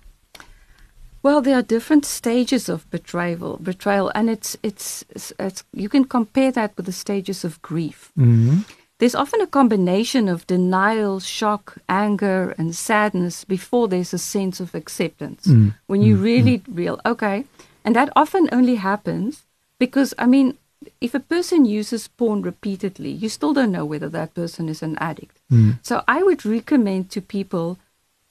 Well, 1.22 1.42
there 1.42 1.58
are 1.58 1.62
different 1.62 2.06
stages 2.06 2.70
of 2.70 2.90
betrayal, 2.92 3.58
betrayal, 3.62 4.12
and 4.16 4.30
it's, 4.30 4.58
it's 4.64 5.04
it's 5.10 5.34
it's 5.38 5.64
you 5.74 5.90
can 5.90 6.06
compare 6.06 6.52
that 6.52 6.76
with 6.78 6.86
the 6.86 6.94
stages 6.94 7.44
of 7.44 7.62
grief. 7.62 8.12
Mm. 8.18 8.66
There's 9.00 9.16
often 9.16 9.42
a 9.42 9.48
combination 9.48 10.28
of 10.28 10.46
denial, 10.48 11.20
shock, 11.20 11.78
anger, 11.88 12.54
and 12.58 12.76
sadness 12.76 13.46
before 13.46 13.88
there's 13.88 14.14
a 14.14 14.18
sense 14.18 14.60
of 14.60 14.76
acceptance. 14.76 15.48
Mm. 15.48 15.74
When 15.88 16.02
you 16.02 16.18
really 16.18 16.62
real 16.68 17.00
okay, 17.06 17.46
and 17.84 17.96
that 17.96 18.12
often 18.16 18.50
only 18.52 18.76
happens 18.76 19.44
because 19.78 20.14
I 20.18 20.26
mean, 20.26 20.58
if 21.02 21.14
a 21.14 21.20
person 21.20 21.66
uses 21.66 22.08
porn 22.08 22.42
repeatedly, 22.42 23.12
you 23.12 23.30
still 23.30 23.54
don't 23.54 23.72
know 23.72 23.86
whether 23.86 24.10
that 24.10 24.34
person 24.34 24.70
is 24.70 24.82
an 24.82 24.98
addict. 25.00 25.40
Mm. 25.52 25.80
So 25.82 26.04
I 26.08 26.24
would 26.24 26.46
recommend 26.46 27.10
to 27.12 27.22
people 27.22 27.78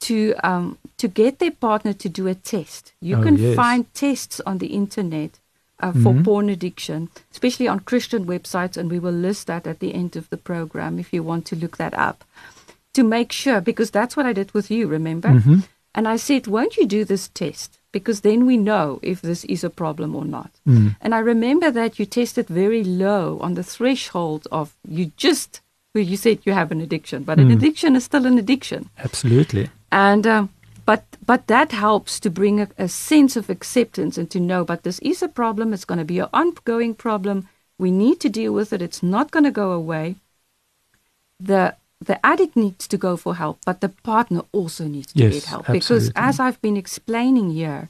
to 0.01 0.35
um, 0.45 0.79
to 0.97 1.09
get 1.09 1.39
their 1.39 1.51
partner 1.51 1.93
to 1.93 2.09
do 2.09 2.27
a 2.27 2.35
test. 2.35 2.93
You 3.01 3.17
Oh, 3.19 3.23
can 3.23 3.37
yes. 3.37 3.57
find 3.57 3.93
tests 3.95 4.41
on 4.47 4.59
the 4.59 4.69
internet 4.69 5.39
uh, 5.81 5.93
for 5.93 6.15
porn 6.25 6.49
addiction, 6.49 7.09
especially 7.33 7.69
on 7.69 7.81
Christian 7.81 8.25
websites, 8.27 8.77
and 8.77 8.91
we 8.91 8.99
will 8.99 9.13
list 9.13 9.47
that 9.47 9.67
at 9.67 9.79
the 9.81 9.95
end 9.95 10.17
of 10.17 10.29
the 10.31 10.37
program 10.37 10.99
if 10.99 11.13
you 11.13 11.23
want 11.23 11.47
to 11.47 11.57
look 11.57 11.77
that 11.77 11.95
up 11.95 12.25
to 12.95 13.03
make 13.05 13.31
sure, 13.33 13.61
because 13.61 13.91
that's 13.91 14.17
what 14.17 14.27
I 14.27 14.33
did 14.33 14.53
with 14.55 14.71
you, 14.71 14.89
remember? 14.89 15.29
Mhm. 15.29 15.65
And 15.95 16.09
I 16.09 16.17
said, 16.17 16.47
won't 16.47 16.77
you 16.77 16.87
do 16.87 17.05
this 17.05 17.29
test? 17.29 17.79
Because 17.93 18.21
then 18.21 18.45
we 18.47 18.57
know 18.57 18.99
if 19.03 19.21
this 19.23 19.45
is 19.45 19.65
a 19.65 19.71
problem 19.71 20.15
or 20.15 20.25
not. 20.25 20.51
Mm. 20.67 20.97
And 21.01 21.15
I 21.15 21.19
remember 21.19 21.71
that 21.71 21.99
you 21.99 22.07
tested 22.07 22.47
very 22.49 22.85
low 22.85 23.39
on 23.41 23.55
the 23.55 23.63
threshold 23.63 24.47
of 24.53 24.75
you 24.87 25.13
just, 25.17 25.61
well, 25.95 26.05
you 26.05 26.17
said 26.17 26.39
you 26.45 26.53
have 26.53 26.71
an 26.73 26.81
addiction, 26.81 27.23
but 27.25 27.39
an 27.39 27.49
Mm. 27.49 27.55
addiction 27.57 27.97
is 27.97 28.05
still 28.05 28.27
an 28.27 28.39
addiction. 28.39 28.91
Absolutely. 28.99 29.71
And 29.91 30.27
um, 30.27 30.51
but 30.85 31.05
but 31.25 31.47
that 31.47 31.73
helps 31.73 32.21
to 32.21 32.31
bring 32.31 32.61
a, 32.61 32.69
a 32.79 32.89
sense 32.89 33.37
of 33.37 33.51
acceptance 33.51 34.19
and 34.19 34.31
to 34.31 34.41
know, 34.41 34.65
but 34.65 34.83
this 34.83 34.99
is 35.01 35.23
a 35.23 35.29
problem. 35.29 35.73
It's 35.73 35.85
going 35.85 35.99
to 35.99 36.05
be 36.05 36.19
an 36.19 36.29
ongoing 36.33 36.95
problem. 36.95 37.49
We 37.79 37.91
need 37.91 38.21
to 38.21 38.29
deal 38.29 38.53
with 38.53 38.73
it. 38.73 38.83
It's 38.83 39.03
not 39.03 39.31
going 39.31 39.45
to 39.45 39.51
go 39.51 39.73
away. 39.73 40.17
The 41.41 41.77
the 42.05 42.25
addict 42.25 42.57
needs 42.57 42.87
to 42.89 42.97
go 42.97 43.17
for 43.17 43.35
help, 43.35 43.59
but 43.65 43.81
the 43.81 43.89
partner 43.89 44.43
also 44.53 44.85
needs 44.85 45.13
to 45.13 45.19
Yes, 45.19 45.35
get 45.35 45.45
help 45.45 45.67
because, 45.67 46.11
as 46.15 46.39
I've 46.41 46.61
been 46.63 46.77
explaining 46.77 47.51
here, 47.51 47.89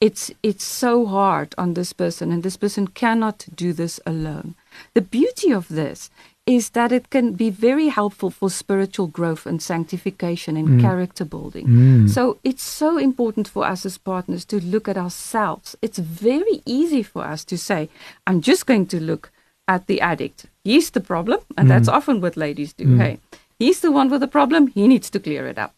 it's 0.00 0.30
it's 0.42 0.64
so 0.64 1.06
hard 1.06 1.54
on 1.58 1.74
this 1.74 1.92
person, 1.92 2.32
and 2.32 2.42
this 2.42 2.56
person 2.56 2.86
cannot 2.86 3.46
do 3.54 3.72
this 3.72 4.00
alone. 4.06 4.54
The 4.94 5.02
beauty 5.02 5.52
of 5.52 5.68
this 5.68 6.10
is 6.46 6.70
that 6.70 6.90
it 6.90 7.10
can 7.10 7.32
be 7.32 7.50
very 7.50 7.88
helpful 7.88 8.30
for 8.30 8.50
spiritual 8.50 9.06
growth 9.06 9.46
and 9.46 9.62
sanctification 9.62 10.56
and 10.56 10.80
character 10.80 11.24
building. 11.24 11.66
Mm. 11.66 12.10
So 12.10 12.38
it's 12.42 12.62
so 12.62 12.98
important 12.98 13.46
for 13.46 13.64
us 13.64 13.86
as 13.86 13.98
partners 13.98 14.44
to 14.46 14.60
look 14.60 14.88
at 14.88 14.96
ourselves. 14.96 15.76
It's 15.80 15.98
very 15.98 16.62
easy 16.64 17.02
for 17.02 17.22
us 17.22 17.44
to 17.44 17.58
say, 17.58 17.88
I'm 18.26 18.40
just 18.40 18.66
going 18.66 18.86
to 18.86 19.00
look 19.00 19.30
at 19.68 19.86
the 19.86 20.00
addict. 20.00 20.46
He's 20.64 20.90
the 20.90 21.00
problem. 21.00 21.40
And 21.56 21.70
that's 21.70 21.88
often 21.88 22.20
what 22.20 22.36
ladies 22.36 22.72
do. 22.72 22.96
Hey, 22.96 23.20
he's 23.58 23.80
the 23.80 23.92
one 23.92 24.10
with 24.10 24.20
the 24.20 24.28
problem. 24.28 24.66
He 24.68 24.88
needs 24.88 25.10
to 25.10 25.20
clear 25.20 25.46
it 25.46 25.58
up. 25.58 25.74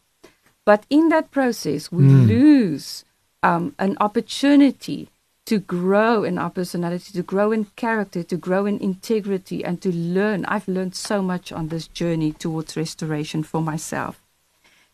But 0.64 0.86
in 0.88 1.08
that 1.10 1.30
process, 1.30 1.92
we 1.92 2.04
lose 2.04 3.04
um, 3.42 3.74
an 3.78 3.96
opportunity 4.00 5.08
to 5.46 5.58
grow 5.58 6.22
in 6.24 6.38
our 6.38 6.50
personality, 6.50 7.12
to 7.12 7.22
grow 7.22 7.52
in 7.52 7.64
character, 7.76 8.22
to 8.22 8.36
grow 8.36 8.66
in 8.66 8.78
integrity, 8.78 9.64
and 9.64 9.82
to 9.82 9.92
learn. 9.92 10.44
I've 10.46 10.68
learned 10.68 10.94
so 10.94 11.20
much 11.20 11.50
on 11.52 11.68
this 11.68 11.88
journey 11.88 12.32
towards 12.32 12.76
restoration 12.76 13.42
for 13.42 13.60
myself. 13.60 14.20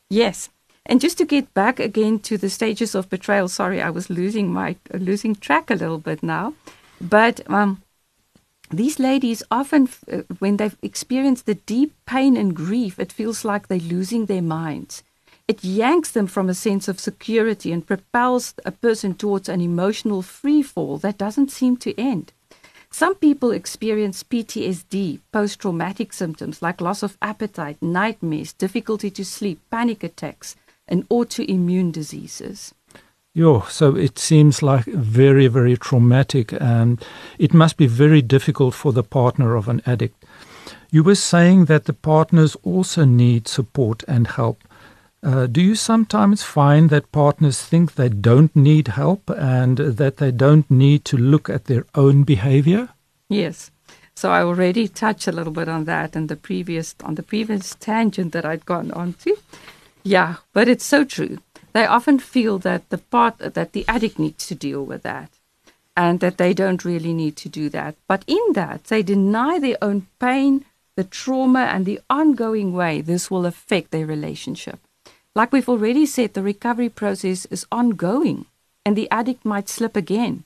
Yes. 0.09 0.49
And 0.87 1.03
just 1.03 1.19
to 1.19 1.27
get 1.27 1.53
back 1.53 1.79
again 1.79 2.19
to 2.21 2.39
the 2.39 2.49
stages 2.49 2.95
of 2.95 3.11
betrayal, 3.11 3.49
sorry, 3.49 3.83
I 3.83 3.91
was 3.91 4.09
losing 4.09 4.51
my 4.51 4.77
losing 4.95 5.35
track 5.35 5.71
a 5.71 5.75
little 5.75 5.99
bit 5.99 6.23
now. 6.23 6.55
But 6.99 7.43
um, 7.51 7.83
these 8.71 8.99
ladies 8.99 9.43
often, 9.51 9.89
uh, 10.11 10.23
when 10.39 10.57
they've 10.57 10.77
experienced 10.83 11.45
the 11.45 11.57
deep 11.57 11.93
pain 12.07 12.39
and 12.39 12.57
grief, 12.57 12.99
it 12.99 13.13
feels 13.13 13.45
like 13.45 13.69
they're 13.69 13.79
losing 13.79 14.27
their 14.27 14.43
minds. 14.43 15.03
It 15.49 15.65
yanks 15.65 16.11
them 16.11 16.27
from 16.27 16.51
a 16.51 16.55
sense 16.55 16.89
of 16.89 17.01
security 17.01 17.73
and 17.73 17.87
propels 17.87 18.55
a 18.67 18.71
person 18.71 19.15
towards 19.15 19.49
an 19.49 19.63
emotional 19.63 20.21
free 20.21 20.63
fall 20.63 20.99
that 20.99 21.17
doesn't 21.17 21.51
seem 21.51 21.79
to 21.79 21.99
end. 21.99 22.35
Some 22.91 23.15
people 23.15 23.51
experience 23.51 24.23
PTSD, 24.23 25.21
post 25.33 25.59
traumatic 25.61 26.13
symptoms 26.13 26.61
like 26.61 26.83
loss 26.83 27.03
of 27.03 27.17
appetite, 27.23 27.79
nightmares, 27.81 28.53
difficulty 28.53 29.11
to 29.11 29.25
sleep, 29.25 29.59
panic 29.71 30.05
attacks, 30.05 30.55
and 30.87 31.09
autoimmune 31.09 31.93
diseases. 31.93 32.75
Yo, 33.33 33.61
so 33.69 33.97
it 33.97 34.19
seems 34.19 34.63
like 34.63 34.85
very, 34.85 35.47
very 35.47 35.77
traumatic, 35.77 36.53
and 36.61 37.03
it 37.39 37.55
must 37.55 37.77
be 37.77 37.87
very 37.87 38.21
difficult 38.21 38.75
for 38.75 38.93
the 38.93 39.03
partner 39.03 39.55
of 39.55 39.69
an 39.69 39.81
addict. 39.87 40.25
You 40.91 41.03
were 41.03 41.15
saying 41.15 41.67
that 41.67 41.85
the 41.85 41.93
partners 41.93 42.57
also 42.63 43.05
need 43.05 43.49
support 43.49 44.03
and 44.09 44.27
help. 44.27 44.63
Uh, 45.23 45.47
do 45.47 45.61
you 45.61 45.75
sometimes 45.75 46.43
find 46.43 46.91
that 46.91 47.11
partners 47.11 47.61
think 47.61 47.95
they 47.95 48.09
don't 48.09 48.55
need 48.55 48.89
help 48.89 49.29
and 49.31 49.79
that 49.79 50.19
they 50.19 50.31
don't 50.31 50.71
need 50.71 51.05
to 51.05 51.17
look 51.17 51.49
at 51.51 51.65
their 51.65 51.85
own 51.95 52.23
behavior? 52.23 52.91
Yes. 53.29 53.71
So 54.15 54.31
I 54.31 54.43
already 54.43 54.89
touched 54.89 55.27
a 55.29 55.33
little 55.33 55.53
bit 55.53 55.69
on 55.69 55.85
that 55.85 56.17
in 56.17 56.27
the 56.27 56.37
previous 56.37 56.95
on 57.05 57.15
the 57.15 57.23
previous 57.23 57.75
tangent 57.77 58.33
that 58.33 58.45
I'd 58.45 58.67
gone 58.67 58.91
on 58.93 59.15
to. 59.25 59.37
Yeah, 60.03 60.37
but 60.53 60.69
it's 60.69 60.85
so 60.85 61.05
true 61.05 61.39
they 61.73 61.87
often 61.87 62.19
feel 62.19 62.59
that 62.59 62.89
the 62.91 62.99
part 62.99 63.39
that 63.39 63.73
the 63.73 63.85
addict 63.87 64.19
needs 64.19 64.47
to 64.49 64.55
deal 64.55 64.85
with 64.85 65.03
that 65.03 65.31
and 65.97 66.21
that 66.21 66.39
they 66.39 66.55
don't 66.55 66.85
really 66.85 67.13
need 67.13 67.37
to 67.37 67.49
do 67.49 67.69
that 67.69 67.95
but 68.07 68.25
in 68.27 68.53
that 68.55 68.85
they 68.85 69.03
deny 69.03 69.59
their 69.59 69.77
own 69.83 70.07
pain 70.19 70.65
the 70.97 71.05
trauma 71.05 71.61
and 71.61 71.87
the 71.87 72.01
ongoing 72.11 72.73
way 72.73 73.01
this 73.01 73.31
will 73.31 73.47
affect 73.47 73.91
their 73.91 74.07
relationship 74.07 74.81
like 75.35 75.53
we've 75.53 75.69
already 75.69 76.07
said 76.07 76.35
the 76.35 76.43
recovery 76.43 76.89
process 76.89 77.47
is 77.47 77.67
ongoing 77.71 78.47
and 78.85 78.97
the 78.97 79.11
addict 79.11 79.45
might 79.45 79.69
slip 79.69 79.97
again 79.97 80.45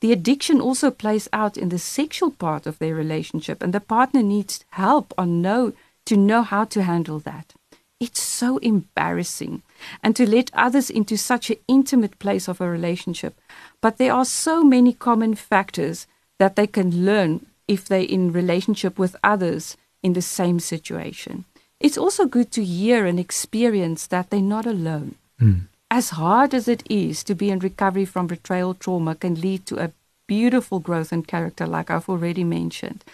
the 0.00 0.12
addiction 0.12 0.60
also 0.60 0.90
plays 0.90 1.28
out 1.32 1.56
in 1.56 1.70
the 1.70 1.78
sexual 1.78 2.30
part 2.30 2.66
of 2.66 2.78
their 2.78 2.94
relationship 2.94 3.62
and 3.62 3.72
the 3.72 3.80
partner 3.80 4.22
needs 4.22 4.64
help 4.70 5.14
on 5.16 5.40
know 5.40 5.72
to 6.04 6.16
know 6.16 6.42
how 6.42 6.64
to 6.64 6.82
handle 6.82 7.18
that 7.18 7.54
it's 8.00 8.20
so 8.20 8.58
embarrassing 8.58 9.62
and 10.02 10.14
to 10.16 10.28
let 10.28 10.50
others 10.52 10.90
into 10.90 11.16
such 11.16 11.50
an 11.50 11.56
intimate 11.68 12.18
place 12.18 12.48
of 12.48 12.60
a 12.60 12.68
relationship. 12.68 13.40
But 13.80 13.96
there 13.96 14.12
are 14.12 14.24
so 14.24 14.62
many 14.62 14.92
common 14.92 15.34
factors 15.34 16.06
that 16.38 16.56
they 16.56 16.66
can 16.66 17.04
learn 17.04 17.46
if 17.66 17.86
they're 17.86 18.02
in 18.02 18.32
relationship 18.32 18.98
with 18.98 19.16
others 19.24 19.76
in 20.02 20.12
the 20.12 20.22
same 20.22 20.60
situation. 20.60 21.44
It's 21.80 21.98
also 21.98 22.26
good 22.26 22.50
to 22.52 22.64
hear 22.64 23.04
and 23.06 23.18
experience 23.18 24.06
that 24.06 24.30
they're 24.30 24.40
not 24.40 24.66
alone. 24.66 25.16
Mm. 25.40 25.68
As 25.90 26.10
hard 26.10 26.54
as 26.54 26.66
it 26.66 26.82
is 26.90 27.22
to 27.24 27.34
be 27.34 27.50
in 27.50 27.58
recovery 27.58 28.04
from 28.04 28.26
betrayal 28.26 28.74
trauma 28.74 29.14
can 29.14 29.40
lead 29.40 29.66
to 29.66 29.78
a 29.78 29.92
beautiful 30.26 30.80
growth 30.80 31.12
in 31.12 31.22
character, 31.22 31.66
like 31.66 31.90
I've 31.90 32.08
already 32.08 32.44
mentioned. 32.44 33.04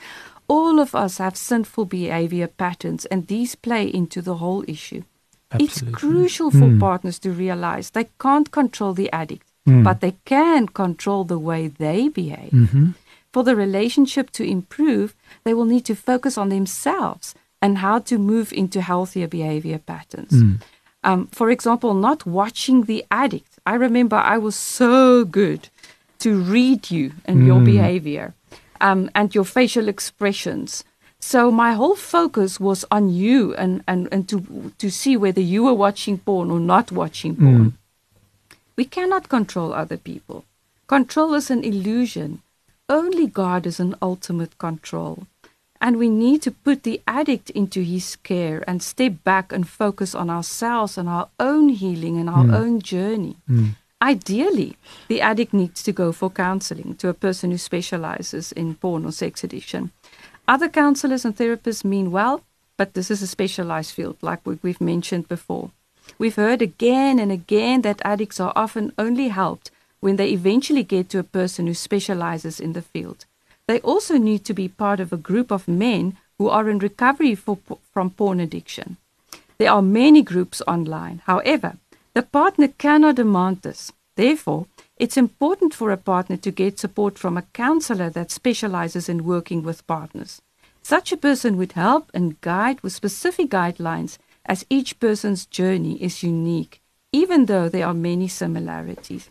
All 0.49 0.79
of 0.81 0.95
us 0.95 1.19
have 1.19 1.37
sinful 1.37 1.87
behavior 1.87 2.47
patterns, 2.47 3.05
and 3.07 3.27
these 3.27 3.55
play 3.55 3.87
into 3.87 4.23
the 4.23 4.37
whole 4.37 4.65
issue. 4.67 5.03
Absolutely. 5.53 5.89
It's 5.89 5.99
crucial 5.99 6.51
for 6.51 6.69
mm. 6.69 6.81
partners 6.81 7.19
to 7.21 7.33
realize 7.33 7.91
they 7.91 8.09
can't 8.21 8.51
control 8.51 8.95
the 8.95 9.11
addict, 9.13 9.47
mm. 9.69 9.83
but 9.83 10.01
they 10.01 10.17
can 10.25 10.69
control 10.69 11.25
the 11.25 11.39
way 11.39 11.69
they 11.69 12.09
behave. 12.09 12.53
Mm-hmm. 12.53 12.91
For 13.33 13.45
the 13.45 13.55
relationship 13.55 14.31
to 14.33 14.45
improve, 14.45 15.15
they 15.45 15.55
will 15.55 15.65
need 15.65 15.85
to 15.87 15.95
focus 15.95 16.39
on 16.39 16.49
themselves 16.49 17.35
and 17.63 17.79
how 17.79 17.99
to 17.99 18.19
move 18.19 18.53
into 18.53 18.81
healthier 18.81 19.29
behavior 19.29 19.79
patterns. 19.79 20.33
Mm. 20.33 20.63
Um, 21.03 21.27
for 21.29 21.51
example, 21.51 21.95
not 21.95 22.27
watching 22.27 22.85
the 22.85 23.05
addict. 23.11 23.59
I 23.65 23.75
remember 23.75 24.17
I 24.17 24.39
was 24.39 24.55
so 24.57 25.25
good 25.25 25.69
to 26.19 26.41
read 26.41 26.91
you 26.91 27.13
and 27.25 27.47
your 27.47 27.59
hmm. 27.59 27.65
behavior 27.65 28.35
um, 28.83 29.11
and 29.15 29.35
your 29.35 29.47
facial 29.47 29.89
expressions 29.89 30.85
so 31.21 31.51
my 31.51 31.75
whole 31.75 31.95
focus 31.97 32.59
was 32.59 32.85
on 32.91 33.11
you 33.11 33.55
and, 33.55 33.85
and, 33.87 34.09
and 34.11 34.29
to, 34.31 34.73
to 34.79 34.91
see 34.91 35.17
whether 35.17 35.41
you 35.41 35.65
were 35.65 35.75
watching 35.75 36.19
porn 36.19 36.51
or 36.51 36.59
not 36.59 36.91
watching 36.91 37.37
porn. 37.37 37.65
Mm. 37.65 37.73
We 38.75 38.87
cannot 38.87 39.29
control 39.29 39.75
other 39.75 39.99
people. 39.99 40.45
Control 40.87 41.35
is 41.35 41.51
an 41.51 41.63
illusion. 41.63 42.41
Only 42.89 43.27
God 43.27 43.67
is 43.67 43.79
an 43.79 43.95
ultimate 44.01 44.57
control. 44.59 45.27
And 45.81 45.97
we 45.97 46.11
need 46.11 46.43
to 46.43 46.51
put 46.51 46.83
the 46.83 47.01
addict 47.07 47.51
into 47.51 47.83
his 47.83 48.17
care 48.17 48.63
and 48.69 48.83
step 48.83 49.25
back 49.25 49.53
and 49.53 49.67
focus 49.67 50.15
on 50.15 50.29
ourselves 50.29 50.99
and 50.99 51.09
our 51.09 51.29
own 51.39 51.71
healing 51.71 52.19
and 52.19 52.29
our 52.29 52.45
mm. 52.45 52.55
own 52.55 52.81
journey. 52.81 53.37
Mm. 53.49 53.77
Ideally, 54.03 54.77
the 55.09 55.21
addict 55.21 55.53
needs 55.53 55.83
to 55.83 55.93
go 55.93 56.13
for 56.13 56.31
counseling 56.31 56.97
to 56.97 57.09
a 57.09 57.15
person 57.15 57.51
who 57.51 57.59
specializes 57.59 58.53
in 58.53 58.75
porn 58.75 59.05
or 59.05 59.13
sex 59.13 59.45
addiction. 59.45 59.91
Other 60.49 60.69
counselors 60.69 61.25
and 61.25 61.37
therapists 61.37 61.85
mean 61.85 62.11
well, 62.11 62.43
but 62.77 62.95
this 62.95 63.11
is 63.11 63.23
a 63.23 63.27
specialized 63.27 63.93
field, 63.93 64.17
like 64.23 64.41
we've 64.45 64.81
mentioned 64.81 65.29
before. 65.29 65.71
We've 66.19 66.37
heard 66.37 66.63
again 66.63 67.19
and 67.19 67.31
again 67.31 67.83
that 67.83 68.03
addicts 68.05 68.41
are 68.41 68.53
often 68.57 68.93
only 68.99 69.29
helped 69.29 69.71
when 70.01 70.17
they 70.17 70.31
eventually 70.31 70.83
get 70.83 71.11
to 71.11 71.19
a 71.19 71.25
person 71.25 71.67
who 71.67 71.75
specializes 71.75 72.59
in 72.59 72.73
the 72.73 72.83
field. 72.83 73.27
They 73.71 73.79
also 73.83 74.19
need 74.19 74.45
to 74.47 74.53
be 74.53 74.67
part 74.67 74.99
of 74.99 75.13
a 75.13 75.25
group 75.29 75.53
of 75.53 75.69
men 75.69 76.17
who 76.39 76.49
are 76.49 76.69
in 76.69 76.81
recovery 76.81 77.37
for, 77.37 77.57
from 77.93 78.11
porn 78.11 78.41
addiction. 78.41 78.97
There 79.59 79.71
are 79.71 79.81
many 79.81 80.23
groups 80.23 80.61
online. 80.67 81.23
However, 81.25 81.77
the 82.13 82.23
partner 82.23 82.67
cannot 82.67 83.15
demand 83.15 83.63
this. 83.63 83.93
Therefore, 84.17 84.67
it's 84.97 85.17
important 85.17 85.73
for 85.73 85.93
a 85.93 85.97
partner 85.97 86.37
to 86.39 86.51
get 86.51 86.81
support 86.81 87.17
from 87.17 87.37
a 87.37 87.47
counselor 87.53 88.11
that 88.11 88.33
specializes 88.33 89.09
in 89.09 89.25
working 89.25 89.63
with 89.63 89.87
partners. 89.87 90.43
Such 90.83 91.13
a 91.13 91.23
person 91.29 91.57
would 91.57 91.75
help 91.75 92.11
and 92.13 92.41
guide 92.41 92.81
with 92.81 92.93
specific 92.93 93.51
guidelines 93.51 94.19
as 94.45 94.67
each 94.69 94.99
person's 94.99 95.47
journey 95.47 95.97
is 96.03 96.25
unique, 96.25 96.81
even 97.13 97.47
though 97.47 97.69
there 97.69 97.87
are 97.87 97.95
many 97.95 98.27
similarities. 98.27 99.31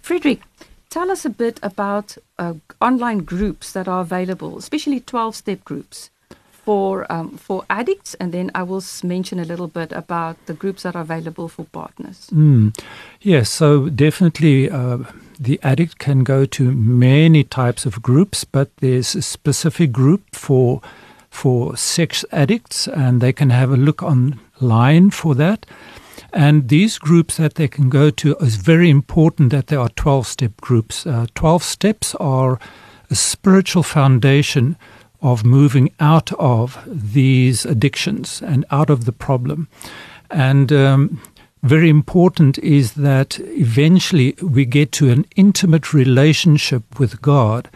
Frederick, 0.00 0.40
tell 0.96 1.10
us 1.10 1.26
a 1.26 1.30
bit 1.30 1.60
about 1.62 2.16
uh, 2.38 2.54
online 2.80 3.18
groups 3.18 3.72
that 3.72 3.86
are 3.86 4.00
available, 4.00 4.56
especially 4.56 4.98
12 5.00 5.36
step 5.36 5.62
groups 5.62 6.10
for 6.50 7.06
um, 7.12 7.36
for 7.36 7.64
addicts, 7.68 8.14
and 8.14 8.32
then 8.32 8.50
I 8.54 8.62
will 8.62 8.82
mention 9.02 9.38
a 9.38 9.44
little 9.44 9.68
bit 9.68 9.92
about 9.92 10.36
the 10.46 10.54
groups 10.54 10.82
that 10.82 10.96
are 10.96 11.02
available 11.02 11.48
for 11.48 11.66
partners. 11.66 12.30
Mm. 12.32 12.72
Yes, 13.20 13.50
so 13.50 13.90
definitely 13.90 14.70
uh, 14.70 14.98
the 15.38 15.60
addict 15.62 15.98
can 15.98 16.24
go 16.24 16.46
to 16.46 16.72
many 16.72 17.44
types 17.44 17.86
of 17.86 18.00
groups, 18.00 18.44
but 18.44 18.68
there's 18.76 19.14
a 19.14 19.22
specific 19.22 19.92
group 19.92 20.22
for 20.32 20.80
for 21.30 21.76
sex 21.76 22.24
addicts, 22.32 22.88
and 22.88 23.20
they 23.20 23.32
can 23.32 23.50
have 23.50 23.70
a 23.70 23.76
look 23.76 24.02
online 24.02 25.10
for 25.10 25.34
that. 25.34 25.66
And 26.32 26.68
these 26.68 26.98
groups 26.98 27.36
that 27.36 27.54
they 27.54 27.68
can 27.68 27.88
go 27.88 28.10
to 28.10 28.36
is 28.36 28.56
very 28.56 28.90
important 28.90 29.50
that 29.50 29.68
there 29.68 29.80
are 29.80 29.88
12 29.90 30.26
step 30.26 30.60
groups. 30.60 31.06
Uh, 31.06 31.26
12 31.34 31.62
steps 31.62 32.14
are 32.16 32.58
a 33.10 33.14
spiritual 33.14 33.82
foundation 33.82 34.76
of 35.22 35.44
moving 35.44 35.90
out 35.98 36.32
of 36.34 36.78
these 36.86 37.64
addictions 37.64 38.42
and 38.42 38.64
out 38.70 38.90
of 38.90 39.04
the 39.04 39.12
problem. 39.12 39.68
And 40.30 40.72
um, 40.72 41.20
very 41.62 41.88
important 41.88 42.58
is 42.58 42.92
that 42.94 43.40
eventually 43.40 44.36
we 44.42 44.64
get 44.64 44.92
to 44.92 45.10
an 45.10 45.24
intimate 45.36 45.92
relationship 45.92 47.00
with 47.00 47.22
God. 47.22 47.70